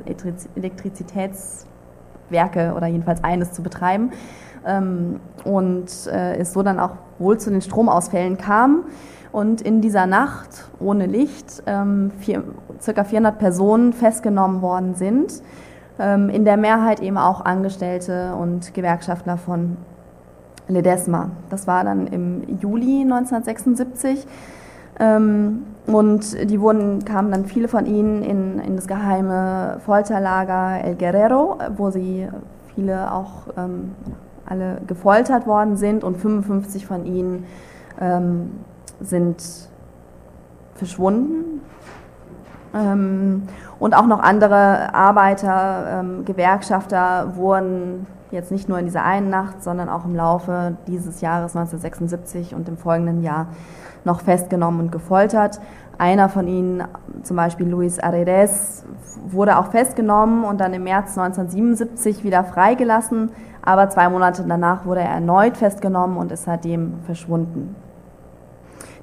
Elektrizitätswerke 0.56 2.74
oder 2.76 2.88
jedenfalls 2.88 3.22
eines 3.22 3.52
zu 3.52 3.62
betreiben 3.62 4.10
ähm, 4.10 4.18
und 5.44 5.86
äh, 6.06 6.36
es 6.36 6.52
so 6.52 6.62
dann 6.62 6.78
auch 6.78 6.92
wohl 7.18 7.38
zu 7.38 7.50
den 7.50 7.62
Stromausfällen 7.62 8.38
kam. 8.38 8.84
Und 9.32 9.60
in 9.60 9.80
dieser 9.80 10.06
Nacht 10.06 10.68
ohne 10.80 11.06
Licht 11.06 11.62
ähm, 11.66 12.10
vier, 12.18 12.42
circa 12.80 13.04
400 13.04 13.38
Personen 13.38 13.92
festgenommen 13.92 14.60
worden 14.60 14.96
sind, 14.96 15.42
ähm, 16.00 16.28
in 16.30 16.44
der 16.44 16.56
Mehrheit 16.56 17.00
eben 17.00 17.16
auch 17.16 17.44
Angestellte 17.44 18.34
und 18.34 18.74
Gewerkschaftler 18.74 19.36
von 19.36 19.76
Ledesma. 20.66 21.30
Das 21.48 21.66
war 21.66 21.84
dann 21.84 22.06
im 22.08 22.58
Juli 22.60 23.02
1976. 23.02 24.26
Ähm, 24.98 25.62
und 25.86 26.50
die 26.50 26.60
wurden, 26.60 27.04
kamen 27.04 27.30
dann 27.30 27.46
viele 27.46 27.68
von 27.68 27.86
ihnen 27.86 28.22
in, 28.22 28.58
in 28.60 28.76
das 28.76 28.86
geheime 28.86 29.78
Folterlager 29.84 30.84
El 30.84 30.96
Guerrero, 30.96 31.58
wo 31.76 31.90
sie 31.90 32.28
viele 32.74 33.12
auch 33.12 33.48
ähm, 33.56 33.92
alle 34.50 34.80
gefoltert 34.86 35.46
worden 35.46 35.76
sind 35.76 36.04
und 36.04 36.16
55 36.16 36.86
von 36.86 37.06
ihnen 37.06 37.44
ähm, 38.00 38.50
sind 39.00 39.42
verschwunden. 40.74 41.60
Ähm, 42.74 43.44
und 43.78 43.94
auch 43.94 44.06
noch 44.06 44.20
andere 44.20 44.92
Arbeiter, 44.94 46.00
ähm, 46.00 46.24
Gewerkschafter 46.24 47.36
wurden 47.36 48.06
jetzt 48.30 48.50
nicht 48.50 48.68
nur 48.68 48.78
in 48.78 48.84
dieser 48.84 49.04
einen 49.04 49.30
Nacht, 49.30 49.62
sondern 49.62 49.88
auch 49.88 50.04
im 50.04 50.14
Laufe 50.14 50.76
dieses 50.86 51.20
Jahres 51.20 51.56
1976 51.56 52.54
und 52.54 52.68
im 52.68 52.76
folgenden 52.76 53.22
Jahr 53.22 53.46
noch 54.04 54.20
festgenommen 54.20 54.80
und 54.80 54.92
gefoltert. 54.92 55.60
Einer 55.98 56.28
von 56.28 56.46
ihnen, 56.48 56.84
zum 57.22 57.36
Beispiel 57.36 57.68
Luis 57.68 57.98
Aredes, 57.98 58.84
wurde 59.28 59.58
auch 59.58 59.66
festgenommen 59.66 60.44
und 60.44 60.60
dann 60.60 60.72
im 60.72 60.84
März 60.84 61.18
1977 61.18 62.24
wieder 62.24 62.44
freigelassen, 62.44 63.30
aber 63.62 63.90
zwei 63.90 64.08
Monate 64.08 64.44
danach 64.46 64.84
wurde 64.86 65.00
er 65.00 65.10
erneut 65.10 65.56
festgenommen 65.56 66.16
und 66.16 66.32
ist 66.32 66.44
seitdem 66.44 66.94
verschwunden. 67.04 67.76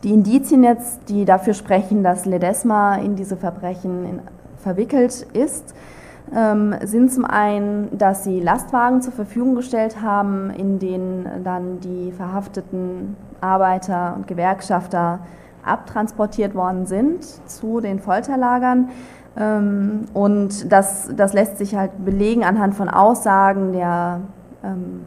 Die 0.04 0.14
Indizien 0.14 0.64
jetzt, 0.64 1.10
die 1.10 1.26
dafür 1.26 1.54
sprechen, 1.54 2.04
dass 2.04 2.26
Ledesma 2.26 2.96
in 2.96 3.16
diese 3.16 3.36
Verbrechen 3.36 4.06
in, 4.06 4.22
verwickelt 4.62 5.26
ist, 5.34 5.74
ähm, 6.36 6.76
sind 6.84 7.12
zum 7.12 7.26
einen, 7.26 7.98
dass 7.98 8.24
sie 8.24 8.40
Lastwagen 8.40 9.02
zur 9.02 9.14
Verfügung 9.14 9.56
gestellt 9.56 10.02
haben, 10.02 10.50
in 10.52 10.78
denen 10.78 11.44
dann 11.44 11.80
die 11.80 12.12
verhafteten 12.12 13.16
Arbeiter 13.42 14.14
und 14.16 14.28
Gewerkschafter 14.28 15.20
abtransportiert 15.64 16.54
worden 16.54 16.86
sind 16.86 17.24
zu 17.50 17.82
den 17.82 18.00
Folterlagern. 18.00 18.90
Ähm, 19.38 20.06
und 20.14 20.72
das, 20.72 21.10
das 21.16 21.34
lässt 21.34 21.58
sich 21.58 21.76
halt 21.76 21.92
belegen 22.04 22.44
anhand 22.44 22.76
von 22.76 22.90
Aussagen 22.90 23.74
der 23.74 24.22
ähm, 24.64 25.02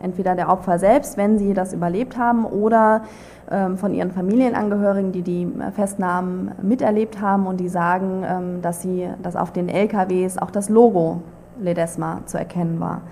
entweder 0.00 0.34
der 0.34 0.48
Opfer 0.48 0.78
selbst, 0.78 1.16
wenn 1.16 1.38
sie 1.38 1.54
das 1.54 1.72
überlebt 1.72 2.16
haben, 2.16 2.44
oder 2.44 3.02
ähm, 3.50 3.76
von 3.76 3.94
ihren 3.94 4.10
Familienangehörigen, 4.10 5.12
die 5.12 5.22
die 5.22 5.52
Festnahmen 5.74 6.52
miterlebt 6.62 7.20
haben 7.20 7.46
und 7.46 7.58
die 7.58 7.68
sagen, 7.68 8.24
ähm, 8.26 8.62
dass, 8.62 8.82
sie, 8.82 9.08
dass 9.22 9.36
auf 9.36 9.52
den 9.52 9.68
LKWs 9.68 10.38
auch 10.38 10.50
das 10.50 10.68
Logo 10.68 11.22
Ledesma 11.60 12.20
zu 12.26 12.38
erkennen 12.38 12.80
war. 12.80 13.02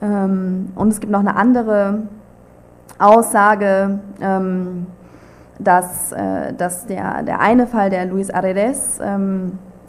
Ähm, 0.00 0.72
und 0.74 0.88
es 0.88 1.00
gibt 1.00 1.12
noch 1.12 1.20
eine 1.20 1.36
andere 1.36 2.02
Aussage, 2.98 3.98
dass, 5.58 6.12
äh, 6.12 6.52
dass 6.52 6.86
der, 6.86 7.22
der 7.22 7.40
eine 7.40 7.66
Fall, 7.66 7.90
der 7.90 8.06
Luis 8.06 8.30
Aredes, 8.30 8.98
äh, 8.98 9.18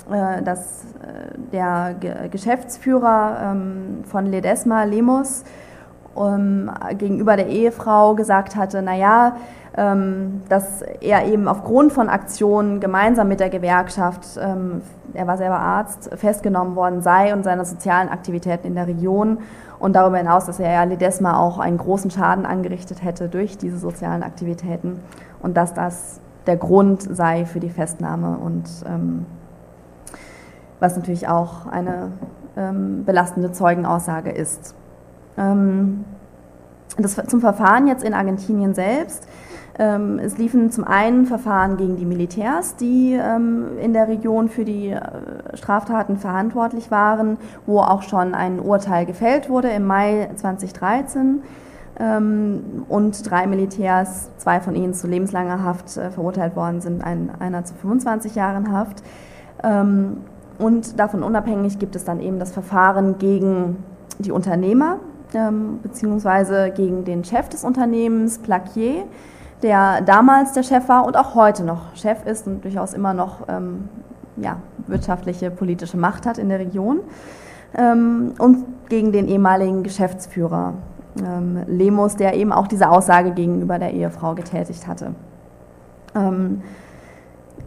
dass 0.10 0.84
äh, 1.02 1.38
der 1.52 1.96
Geschäftsführer 2.30 3.56
von 4.06 4.26
Ledesma, 4.26 4.84
Lemos, 4.84 5.44
gegenüber 6.98 7.36
der 7.38 7.48
Ehefrau 7.48 8.14
gesagt 8.14 8.56
hatte, 8.56 8.84
naja, 8.84 9.38
ähm, 9.76 10.42
dass 10.50 10.82
er 11.02 11.26
eben 11.26 11.48
aufgrund 11.48 11.92
von 11.94 12.10
Aktionen 12.10 12.80
gemeinsam 12.80 13.28
mit 13.28 13.40
der 13.40 13.50
Gewerkschaft, 13.50 14.40
ähm, 14.40 14.82
er 15.14 15.26
war 15.28 15.38
selber 15.38 15.58
Arzt, 15.60 16.12
festgenommen 16.16 16.76
worden 16.76 17.02
sei 17.02 17.34
und 17.34 17.44
seine 17.44 17.66
sozialen 17.66 18.10
Aktivitäten 18.10 18.68
in 18.68 18.76
der 18.76 18.88
Region 18.88 19.40
und 19.80 19.96
darüber 19.96 20.18
hinaus, 20.18 20.46
dass 20.46 20.60
er 20.60 20.72
ja 20.72 20.84
Ledesma 20.84 21.40
auch 21.40 21.58
einen 21.58 21.78
großen 21.78 22.12
Schaden 22.12 22.46
angerichtet 22.46 23.04
hätte 23.04 23.30
durch 23.30 23.58
diese 23.58 23.78
sozialen 23.78 24.22
Aktivitäten 24.22 25.00
und 25.42 25.58
dass 25.58 25.74
das 25.74 26.20
der 26.46 26.58
Grund 26.58 27.02
sei 27.02 27.46
für 27.46 27.60
die 27.60 27.70
Festnahme 27.70 28.38
und 28.38 28.68
ähm, 28.88 29.26
was 30.84 30.96
natürlich 30.96 31.28
auch 31.28 31.66
eine 31.66 32.12
belastende 33.06 33.52
Zeugenaussage 33.52 34.30
ist. 34.30 34.76
Das, 35.36 37.16
zum 37.16 37.42
Verfahren 37.42 37.88
jetzt 37.88 38.04
in 38.04 38.14
Argentinien 38.14 38.76
selbst. 38.76 39.28
Ähm, 39.80 40.20
es 40.20 40.38
liefen 40.38 40.70
zum 40.70 40.84
einen 40.84 41.26
Verfahren 41.26 41.78
gegen 41.78 41.98
die 41.98 42.06
Militärs, 42.06 42.76
die 42.76 43.14
ähm, 43.20 43.78
in 43.82 43.94
der 43.94 44.08
Region 44.08 44.50
für 44.50 44.66
die 44.66 44.90
äh, 44.90 45.02
Straftaten 45.56 46.18
verantwortlich 46.18 46.92
waren, 46.92 47.38
wo 47.66 47.80
auch 47.80 48.04
schon 48.04 48.36
ein 48.36 48.60
Urteil 48.60 49.08
gefällt 49.08 49.50
wurde 49.50 49.70
im 49.70 49.86
Mai 49.86 50.30
2013 50.36 51.42
ähm, 52.00 52.86
und 52.88 53.30
drei 53.30 53.48
Militärs, 53.48 54.30
zwei 54.38 54.60
von 54.60 54.76
ihnen 54.76 54.94
zu 54.94 55.08
lebenslanger 55.08 55.64
Haft 55.64 55.98
äh, 55.98 56.12
verurteilt 56.12 56.56
worden 56.56 56.80
sind, 56.80 57.04
einer 57.04 57.66
zu 57.66 57.74
25 57.74 58.36
Jahren 58.36 58.72
Haft. 58.72 59.02
Und 60.60 61.00
davon 61.00 61.24
unabhängig 61.24 61.80
gibt 61.80 61.96
es 61.96 62.06
dann 62.06 62.20
eben 62.20 62.40
das 62.40 62.52
Verfahren 62.52 63.18
gegen 63.18 63.84
die 64.20 64.32
Unternehmer, 64.32 65.00
beziehungsweise 65.82 66.72
gegen 66.76 67.06
den 67.06 67.24
Chef 67.24 67.50
des 67.50 67.64
Unternehmens, 67.64 68.38
Plaquier, 68.38 69.06
der 69.64 70.02
damals 70.02 70.54
der 70.54 70.62
Chef 70.62 70.88
war 70.90 71.06
und 71.08 71.18
auch 71.18 71.34
heute 71.34 71.64
noch 71.64 71.96
Chef 71.96 72.26
ist 72.26 72.46
und 72.46 72.64
durchaus 72.64 72.94
immer 72.94 73.14
noch 73.14 73.48
ähm, 73.48 73.90
ja, 74.38 74.58
wirtschaftliche, 74.88 75.50
politische 75.50 75.98
Macht 75.98 76.26
hat 76.26 76.38
in 76.38 76.50
der 76.50 76.60
Region. 76.60 77.00
Ähm, 77.76 78.34
und 78.38 78.66
gegen 78.90 79.12
den 79.12 79.28
ehemaligen 79.28 79.82
Geschäftsführer 79.82 80.74
ähm, 81.20 81.64
Lemos, 81.68 82.16
der 82.16 82.36
eben 82.36 82.52
auch 82.52 82.68
diese 82.68 82.90
Aussage 82.90 83.32
gegenüber 83.32 83.80
der 83.80 83.94
Ehefrau 83.94 84.36
getätigt 84.36 84.88
hatte. 84.88 85.16
Ähm, 86.16 86.62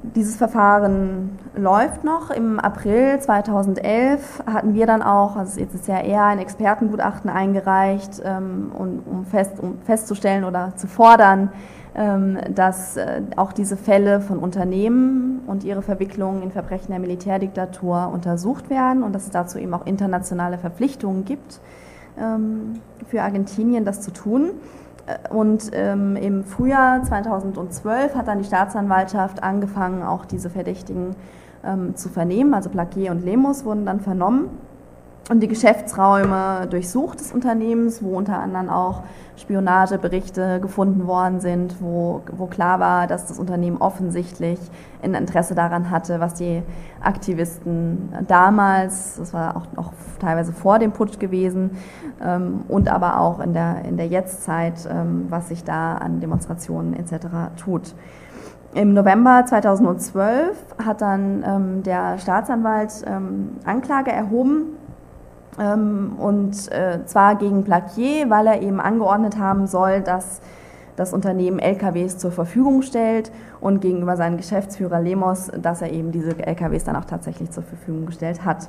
dieses 0.02 0.36
Verfahren 0.36 1.38
läuft 1.56 2.04
noch. 2.04 2.30
Im 2.30 2.60
April 2.60 3.18
2011 3.18 4.42
hatten 4.46 4.74
wir 4.74 4.86
dann 4.86 5.02
auch, 5.02 5.36
also 5.36 5.58
jetzt 5.58 5.74
ist 5.74 5.88
ja 5.88 6.00
eher 6.00 6.24
ein 6.24 6.38
Expertengutachten 6.38 7.30
eingereicht, 7.30 8.22
ähm, 8.24 8.72
um, 8.76 9.24
fest, 9.24 9.60
um 9.60 9.78
festzustellen 9.84 10.44
oder 10.44 10.72
zu 10.76 10.86
fordern, 10.86 11.50
ähm, 11.94 12.38
dass 12.54 12.96
äh, 12.96 13.22
auch 13.36 13.52
diese 13.52 13.76
Fälle 13.76 14.20
von 14.20 14.38
Unternehmen 14.38 15.40
und 15.46 15.64
ihre 15.64 15.82
Verwicklungen 15.82 16.42
in 16.42 16.50
Verbrechen 16.50 16.88
der 16.90 16.98
Militärdiktatur 16.98 18.10
untersucht 18.12 18.70
werden 18.70 19.02
und 19.02 19.14
dass 19.14 19.24
es 19.24 19.30
dazu 19.30 19.58
eben 19.58 19.72
auch 19.74 19.86
internationale 19.86 20.58
Verpflichtungen 20.58 21.24
gibt 21.24 21.60
ähm, 22.18 22.80
für 23.06 23.22
Argentinien, 23.22 23.84
das 23.84 24.02
zu 24.02 24.10
tun. 24.10 24.50
Äh, 25.06 25.32
und 25.32 25.70
ähm, 25.72 26.16
im 26.16 26.44
Frühjahr 26.44 27.02
2012 27.02 28.14
hat 28.14 28.28
dann 28.28 28.38
die 28.38 28.44
Staatsanwaltschaft 28.44 29.42
angefangen, 29.42 30.02
auch 30.02 30.24
diese 30.24 30.50
Verdächtigen 30.50 31.16
ähm, 31.64 31.96
zu 31.96 32.08
vernehmen. 32.08 32.54
Also 32.54 32.70
Plaquet 32.70 33.10
und 33.10 33.24
Lemos 33.24 33.64
wurden 33.64 33.86
dann 33.86 34.00
vernommen 34.00 34.50
und 35.28 35.40
die 35.40 35.48
Geschäftsräume 35.48 36.68
durchsucht 36.70 37.18
des 37.18 37.32
Unternehmens, 37.32 38.02
wo 38.02 38.16
unter 38.16 38.38
anderem 38.38 38.68
auch 38.68 39.02
Spionageberichte 39.36 40.60
gefunden 40.60 41.06
worden 41.06 41.40
sind, 41.40 41.76
wo, 41.80 42.22
wo 42.32 42.46
klar 42.46 42.80
war, 42.80 43.06
dass 43.06 43.26
das 43.26 43.38
Unternehmen 43.38 43.78
offensichtlich 43.78 44.58
ein 45.02 45.14
Interesse 45.14 45.54
daran 45.54 45.90
hatte, 45.90 46.20
was 46.20 46.34
die 46.34 46.62
Aktivisten 47.02 48.08
damals, 48.28 49.16
das 49.16 49.34
war 49.34 49.56
auch 49.56 49.66
noch 49.76 49.92
teilweise 50.20 50.52
vor 50.52 50.78
dem 50.78 50.92
Putsch 50.92 51.18
gewesen, 51.18 51.72
ähm, 52.24 52.60
und 52.68 52.88
aber 52.88 53.20
auch 53.20 53.40
in 53.40 53.52
der, 53.52 53.84
in 53.84 53.96
der 53.96 54.06
Jetztzeit, 54.06 54.88
ähm, 54.90 55.26
was 55.28 55.48
sich 55.48 55.64
da 55.64 55.96
an 55.96 56.20
Demonstrationen 56.20 56.94
etc. 56.94 57.26
tut. 57.56 57.94
Im 58.74 58.94
November 58.94 59.44
2012 59.46 60.76
hat 60.84 61.00
dann 61.00 61.44
ähm, 61.46 61.82
der 61.82 62.18
Staatsanwalt 62.18 63.04
ähm, 63.06 63.56
Anklage 63.64 64.12
erhoben 64.12 64.75
und 65.58 66.70
äh, 66.70 67.04
zwar 67.06 67.36
gegen 67.36 67.64
Plaquier, 67.64 68.28
weil 68.28 68.46
er 68.46 68.62
eben 68.62 68.78
angeordnet 68.78 69.38
haben 69.38 69.66
soll, 69.66 70.02
dass 70.02 70.40
das 70.96 71.12
Unternehmen 71.12 71.58
LKWs 71.58 72.18
zur 72.18 72.32
Verfügung 72.32 72.82
stellt 72.82 73.30
und 73.60 73.80
gegenüber 73.80 74.16
seinem 74.16 74.36
Geschäftsführer 74.36 75.00
Lemos, 75.00 75.50
dass 75.60 75.82
er 75.82 75.92
eben 75.92 76.12
diese 76.12 76.38
LKWs 76.38 76.84
dann 76.84 76.96
auch 76.96 77.04
tatsächlich 77.04 77.50
zur 77.50 77.62
Verfügung 77.62 78.06
gestellt 78.06 78.44
hat. 78.44 78.68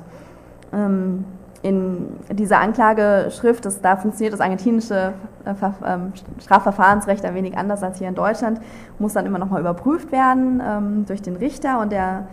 Ähm, 0.72 1.24
in 1.60 2.06
dieser 2.30 2.60
Anklageschrift, 2.60 3.64
das, 3.64 3.80
da 3.80 3.96
funktioniert 3.96 4.32
das 4.32 4.40
argentinische 4.40 5.14
äh, 5.44 5.54
ähm, 5.84 6.12
Strafverfahrensrecht 6.40 7.24
ein 7.24 7.34
wenig 7.34 7.58
anders 7.58 7.82
als 7.82 7.98
hier 7.98 8.08
in 8.08 8.14
Deutschland, 8.14 8.60
muss 8.98 9.14
dann 9.14 9.26
immer 9.26 9.38
nochmal 9.38 9.60
überprüft 9.60 10.12
werden 10.12 11.04
durch 11.06 11.20
den 11.20 11.36
Richter 11.36 11.80
und 11.80 11.90
der 11.90 12.28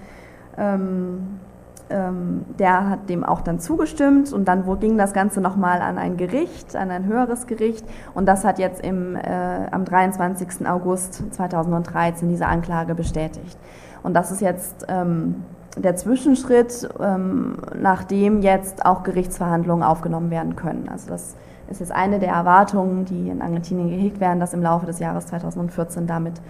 ähm, 1.89 2.46
der 2.58 2.89
hat 2.89 3.10
dem 3.10 3.24
auch 3.24 3.42
dann 3.42 3.60
zugestimmt 3.60 4.34
und 4.34 4.48
dann 4.48 4.63
ging 4.80 4.98
das 4.98 5.13
Ganze 5.13 5.42
nochmal 5.42 5.82
an 5.82 5.98
ein 5.98 6.18
Gericht, 6.18 6.75
an 6.75 6.89
ein 6.89 7.06
höheres 7.06 7.48
Gericht 7.48 7.86
und 8.13 8.25
das 8.25 8.44
hat 8.44 8.60
jetzt 8.60 8.84
im, 8.84 9.15
äh, 9.15 9.68
am 9.72 9.86
23. 9.86 10.68
August 10.68 11.34
2013 11.34 12.30
diese 12.30 12.48
Anklage 12.48 12.96
bestätigt. 12.96 13.58
Und 14.04 14.13
das 14.13 14.32
ist 14.32 14.42
jetzt 14.42 14.86
ähm, 14.88 15.44
der 15.77 15.96
Zwischenschritt, 15.96 16.89
ähm, 17.00 17.58
nachdem 17.80 18.42
jetzt 18.42 18.86
auch 18.86 19.04
Gerichtsverhandlungen 19.04 19.84
aufgenommen 19.84 20.32
werden 20.32 20.56
können. 20.56 20.89
Also 20.92 21.10
das 21.10 21.36
ist 21.70 21.80
jetzt 21.80 21.92
eine 21.92 22.20
der 22.20 22.30
Erwartungen, 22.30 23.06
die 23.06 23.30
in 23.30 23.42
Argentinien 23.42 23.89
gehegt 23.89 24.20
werden, 24.20 24.39
dass 24.39 24.54
im 24.54 24.62
Laufe 24.62 24.86
des 24.86 25.00
Jahres 25.00 25.27
2014 25.27 26.08
damit 26.08 26.42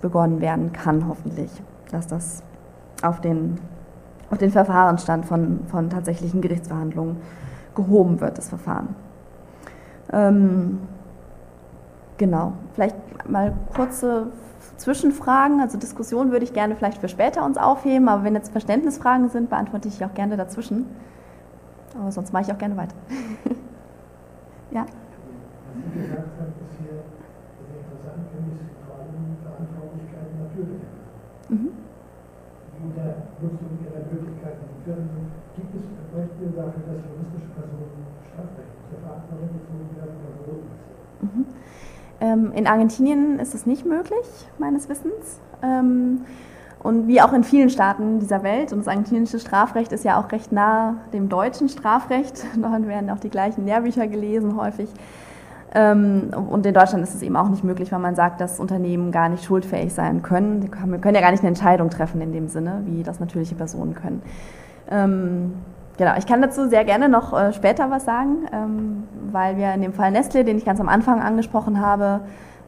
begonnen 0.00 0.40
werden 0.40 0.72
kann, 0.72 1.08
hoffentlich, 1.08 1.50
dass 1.90 2.06
das 2.06 2.42
auf 3.02 3.20
den 3.20 3.58
auf 4.32 4.38
den 4.38 4.50
Verfahrensstand 4.50 5.26
von, 5.26 5.60
von 5.68 5.90
tatsächlichen 5.90 6.40
Gerichtsverhandlungen 6.40 7.18
gehoben 7.74 8.18
wird, 8.20 8.38
das 8.38 8.48
Verfahren. 8.48 8.96
Ähm, 10.10 10.78
genau, 12.16 12.54
vielleicht 12.74 12.96
mal 13.28 13.52
kurze 13.76 14.28
Zwischenfragen, 14.78 15.60
also 15.60 15.78
Diskussion 15.78 16.32
würde 16.32 16.46
ich 16.46 16.54
gerne 16.54 16.74
vielleicht 16.76 16.98
für 16.98 17.08
später 17.08 17.44
uns 17.44 17.58
aufheben, 17.58 18.08
aber 18.08 18.24
wenn 18.24 18.34
jetzt 18.34 18.52
Verständnisfragen 18.52 19.28
sind, 19.28 19.50
beantworte 19.50 19.88
ich 19.88 20.02
auch 20.02 20.14
gerne 20.14 20.38
dazwischen. 20.38 20.86
Aber 22.00 22.10
sonst 22.10 22.32
mache 22.32 22.44
ich 22.44 22.52
auch 22.52 22.58
gerne 22.58 22.78
weiter. 22.78 22.94
ja? 24.70 24.86
Natürlicher. 25.74 26.22
Mhm 31.50 31.82
Firmen 34.84 35.30
gibt 35.56 35.74
es 35.74 35.82
Beispiele 36.12 36.50
dafür, 36.50 36.82
dass 36.86 37.02
juristische 37.06 37.50
Personen 37.54 38.06
strafrechtlich 38.26 38.84
zur 38.90 39.00
Verantwortung 39.00 39.48
gezogen 39.54 39.88
werden 39.96 40.14
oder 40.20 40.34
verboten 40.42 40.70
mhm. 41.20 41.46
ähm, 42.20 42.52
In 42.54 42.66
Argentinien 42.66 43.38
ist 43.38 43.54
es 43.54 43.66
nicht 43.66 43.86
möglich, 43.86 44.26
meines 44.58 44.88
Wissens. 44.88 45.40
Ähm, 45.62 46.22
und 46.82 47.06
wie 47.06 47.20
auch 47.20 47.32
in 47.32 47.44
vielen 47.44 47.70
Staaten 47.70 48.18
dieser 48.18 48.42
Welt, 48.42 48.72
und 48.72 48.80
das 48.80 48.88
argentinische 48.88 49.38
Strafrecht 49.38 49.92
ist 49.92 50.04
ja 50.04 50.20
auch 50.20 50.32
recht 50.32 50.50
nah 50.50 50.96
dem 51.12 51.28
deutschen 51.28 51.68
Strafrecht, 51.68 52.44
dort 52.56 52.86
werden 52.86 53.10
auch 53.10 53.20
die 53.20 53.30
gleichen 53.30 53.64
Lehrbücher 53.66 54.08
gelesen 54.08 54.56
häufig. 54.56 54.88
Ähm, 55.74 56.30
und 56.50 56.66
in 56.66 56.74
Deutschland 56.74 57.02
ist 57.02 57.14
es 57.14 57.22
eben 57.22 57.36
auch 57.36 57.48
nicht 57.48 57.64
möglich, 57.64 57.92
weil 57.92 58.00
man 58.00 58.14
sagt, 58.14 58.40
dass 58.40 58.60
Unternehmen 58.60 59.10
gar 59.10 59.28
nicht 59.28 59.44
schuldfähig 59.44 59.94
sein 59.94 60.22
können. 60.22 60.62
Wir 60.62 60.68
können 60.98 61.14
ja 61.14 61.20
gar 61.20 61.30
nicht 61.30 61.40
eine 61.40 61.48
Entscheidung 61.48 61.88
treffen 61.88 62.20
in 62.20 62.32
dem 62.32 62.48
Sinne, 62.48 62.82
wie 62.84 63.02
das 63.02 63.20
natürliche 63.20 63.54
Personen 63.54 63.94
können. 63.94 64.20
Ähm, 64.92 65.54
genau, 65.96 66.12
ich 66.18 66.26
kann 66.26 66.42
dazu 66.42 66.68
sehr 66.68 66.84
gerne 66.84 67.08
noch 67.08 67.32
äh, 67.32 67.52
später 67.52 67.90
was 67.90 68.04
sagen, 68.04 68.46
ähm, 68.52 69.04
weil 69.32 69.56
wir 69.56 69.72
in 69.72 69.82
dem 69.82 69.94
Fall 69.94 70.10
Nestle, 70.10 70.44
den 70.44 70.58
ich 70.58 70.64
ganz 70.64 70.80
am 70.80 70.88
Anfang 70.88 71.20
angesprochen 71.20 71.80
habe, 71.80 72.20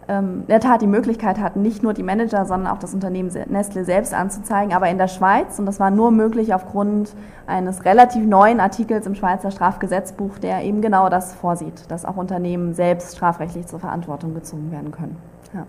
ähm, 0.09 0.41
in 0.43 0.47
der 0.47 0.61
Tat 0.61 0.83
die 0.83 0.87
Möglichkeit 0.87 1.39
hatten, 1.39 1.63
nicht 1.63 1.83
nur 1.83 1.95
die 1.95 2.03
Manager, 2.03 2.45
sondern 2.45 2.73
auch 2.73 2.79
das 2.79 2.95
Unternehmen 2.95 3.31
Nestle 3.49 3.85
selbst 3.85 4.15
anzuzeigen, 4.15 4.75
aber 4.75 4.89
in 4.89 4.99
der 4.99 5.09
Schweiz, 5.09 5.59
und 5.59 5.67
das 5.67 5.81
war 5.81 5.91
nur 5.91 6.11
möglich 6.11 6.55
aufgrund 6.55 7.15
eines 7.47 7.85
relativ 7.85 8.25
neuen 8.25 8.61
Artikels 8.61 9.07
im 9.07 9.15
Schweizer 9.15 9.51
Strafgesetzbuch, 9.51 10.39
der 10.39 10.63
eben 10.63 10.81
genau 10.83 11.09
das 11.09 11.35
vorsieht, 11.35 11.91
dass 11.91 12.05
auch 12.05 12.17
Unternehmen 12.17 12.75
selbst 12.75 13.17
strafrechtlich 13.17 13.67
zur 13.67 13.81
Verantwortung 13.81 14.35
gezogen 14.35 14.71
werden 14.73 14.91
können. 14.91 15.17
Ja. 15.55 15.65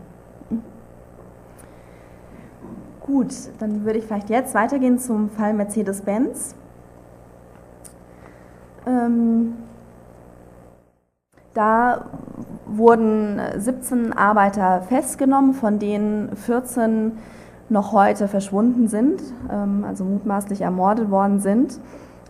Gut, 3.06 3.36
dann 3.60 3.86
würde 3.86 4.00
ich 4.00 4.06
vielleicht 4.06 4.32
jetzt 4.32 4.56
weitergehen 4.56 4.98
zum 4.98 5.30
Fall 5.30 5.54
Mercedes-Benz. 5.54 6.56
Ähm, 8.88 9.54
da 11.54 12.06
wurden 12.66 13.40
17 13.58 14.12
Arbeiter 14.12 14.82
festgenommen, 14.82 15.54
von 15.54 15.78
denen 15.78 16.36
14 16.36 17.12
noch 17.70 17.92
heute 17.92 18.28
verschwunden 18.28 18.88
sind, 18.88 19.22
ähm, 19.52 19.86
also 19.88 20.04
mutmaßlich 20.04 20.62
ermordet 20.62 21.12
worden 21.12 21.40
sind. 21.40 21.80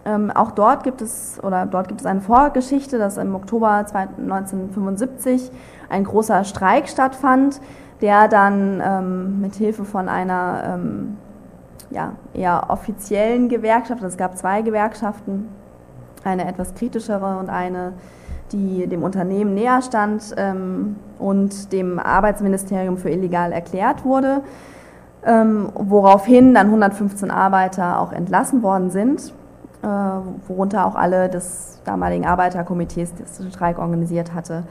Ähm, 0.03 0.29
auch 0.29 0.51
dort 0.51 0.83
gibt 0.83 1.01
es 1.01 1.39
oder 1.41 1.65
dort 1.65 1.88
gibt 1.88 2.01
es 2.01 2.05
eine 2.05 2.19
Vorgeschichte, 2.19 2.97
dass 2.97 3.15
im 3.15 3.33
Oktober 3.33 3.69
1975 3.69 5.51
ein 5.88 6.03
großer 6.03 6.43
Streik 6.43 6.89
stattfand, 6.89 7.61
der 8.06 8.28
dann 8.28 8.82
ähm, 8.86 9.41
mit 9.41 9.56
Hilfe 9.56 9.84
von 9.84 10.08
einer 10.08 10.80
ja, 11.89 12.12
eher 12.36 12.70
offiziellen 12.70 13.50
Gewerkschaft, 13.50 14.04
also 14.04 14.08
es 14.08 14.18
gab 14.18 14.38
zwei 14.38 14.62
Gewerkschaften, 14.62 15.50
eine 16.24 16.48
etwas 16.48 16.76
kritischere 16.76 17.38
und 17.39 17.50
eine 17.50 17.94
die 18.52 18.86
dem 18.88 19.02
Unternehmen 19.02 19.56
näher 19.56 19.82
stand 19.82 20.36
ähm, 20.38 20.98
und 21.18 21.72
dem 21.74 21.98
Arbeitsministerium 21.98 22.98
für 22.98 23.10
illegal 23.10 23.52
erklärt 23.52 24.06
wurde, 24.06 24.41
ähm, 25.26 25.70
woraufhin 25.74 26.54
dann 26.54 26.68
115 26.68 27.32
Arbeiter 27.32 28.00
auch 28.00 28.12
entlassen 28.12 28.62
worden 28.62 28.91
sind, 28.91 29.34
äh, 29.82 29.88
worunter 29.88 30.86
auch 30.86 30.96
alle 30.96 31.28
des 31.28 31.82
damaligen 31.86 32.28
Arbeiterkomitees, 32.28 33.15
das 33.15 33.39
den 33.39 33.52
Streik 33.52 33.80
organisiert 33.80 34.36
hatte, 34.36 34.63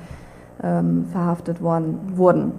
ähm, 0.63 1.07
verhaftet 1.11 1.61
worden 1.61 1.99
wurden. 2.15 2.53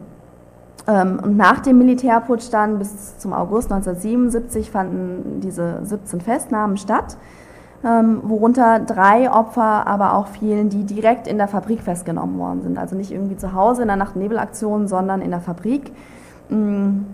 Ähm, 0.88 1.20
und 1.24 1.38
nach 1.38 1.60
dem 1.60 1.78
Militärputsch 1.78 2.50
dann 2.52 2.80
bis 2.80 3.18
zum 3.18 3.34
August 3.34 3.72
1977 3.72 4.70
fanden 4.70 5.40
diese 5.42 5.80
17 5.84 6.22
Festnahmen 6.22 6.78
statt 6.78 7.18
ähm, 7.86 8.22
worunter 8.24 8.80
drei 8.80 9.32
Opfer 9.32 9.86
aber 9.86 10.16
auch 10.16 10.28
fielen, 10.28 10.70
die 10.70 10.84
direkt 10.84 11.28
in 11.28 11.38
der 11.38 11.48
Fabrik 11.48 11.82
festgenommen 11.82 12.40
worden 12.40 12.64
sind. 12.64 12.78
Also 12.80 12.96
nicht 12.96 13.12
irgendwie 13.12 13.38
zu 13.38 13.54
Hause 13.54 13.84
in 13.84 13.88
der 13.88 13.98
Nacht-Nebel-Aktion, 13.98 14.88
sondern 14.88 15.22
in 15.22 15.30
der 15.30 15.40
Fabrik. 15.40 15.92
Ähm, 16.50 17.06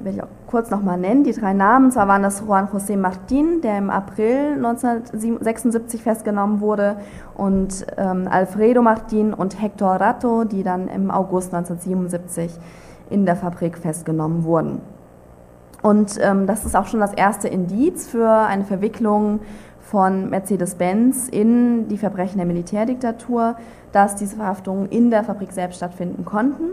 will 0.00 0.14
ich 0.14 0.22
auch 0.22 0.28
kurz 0.48 0.70
nochmal 0.70 0.98
nennen, 0.98 1.22
die 1.22 1.32
drei 1.32 1.52
Namen. 1.52 1.92
Zwar 1.92 2.08
waren 2.08 2.22
das 2.22 2.40
Juan 2.40 2.68
José 2.68 2.96
Martín, 2.96 3.60
der 3.60 3.78
im 3.78 3.90
April 3.90 4.54
1976 4.56 6.02
festgenommen 6.02 6.60
wurde, 6.60 6.96
und 7.36 7.86
ähm, 7.96 8.28
Alfredo 8.30 8.82
Martín 8.82 9.32
und 9.32 9.60
Hector 9.60 9.96
Rato, 9.96 10.44
die 10.44 10.62
dann 10.62 10.88
im 10.88 11.10
August 11.10 11.54
1977 11.54 12.58
in 13.10 13.26
der 13.26 13.36
Fabrik 13.36 13.78
festgenommen 13.78 14.44
wurden. 14.44 14.80
Und 15.82 16.18
ähm, 16.20 16.46
das 16.46 16.64
ist 16.64 16.74
auch 16.74 16.86
schon 16.86 17.00
das 17.00 17.12
erste 17.12 17.48
Indiz 17.48 18.08
für 18.08 18.28
eine 18.28 18.64
Verwicklung 18.64 19.40
von 19.80 20.30
Mercedes-Benz 20.30 21.28
in 21.28 21.86
die 21.88 21.98
Verbrechen 21.98 22.38
der 22.38 22.46
Militärdiktatur, 22.46 23.56
dass 23.92 24.16
diese 24.16 24.36
Verhaftungen 24.36 24.88
in 24.88 25.10
der 25.10 25.22
Fabrik 25.22 25.52
selbst 25.52 25.76
stattfinden 25.76 26.24
konnten. 26.24 26.64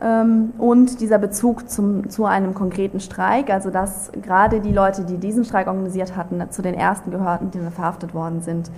Ähm, 0.00 0.52
und 0.58 1.00
dieser 1.00 1.18
Bezug 1.18 1.68
zum, 1.68 2.08
zu 2.08 2.24
einem 2.24 2.54
konkreten 2.54 3.00
Streik, 3.00 3.50
also 3.50 3.70
dass 3.70 4.12
gerade 4.22 4.60
die 4.60 4.72
Leute, 4.72 5.04
die 5.04 5.18
diesen 5.18 5.44
Streik 5.44 5.66
organisiert 5.66 6.16
hatten, 6.16 6.40
zu 6.50 6.62
den 6.62 6.74
ersten 6.74 7.10
gehörten, 7.10 7.50
die 7.50 7.58
verhaftet 7.70 8.14
worden 8.14 8.42
sind. 8.42 8.70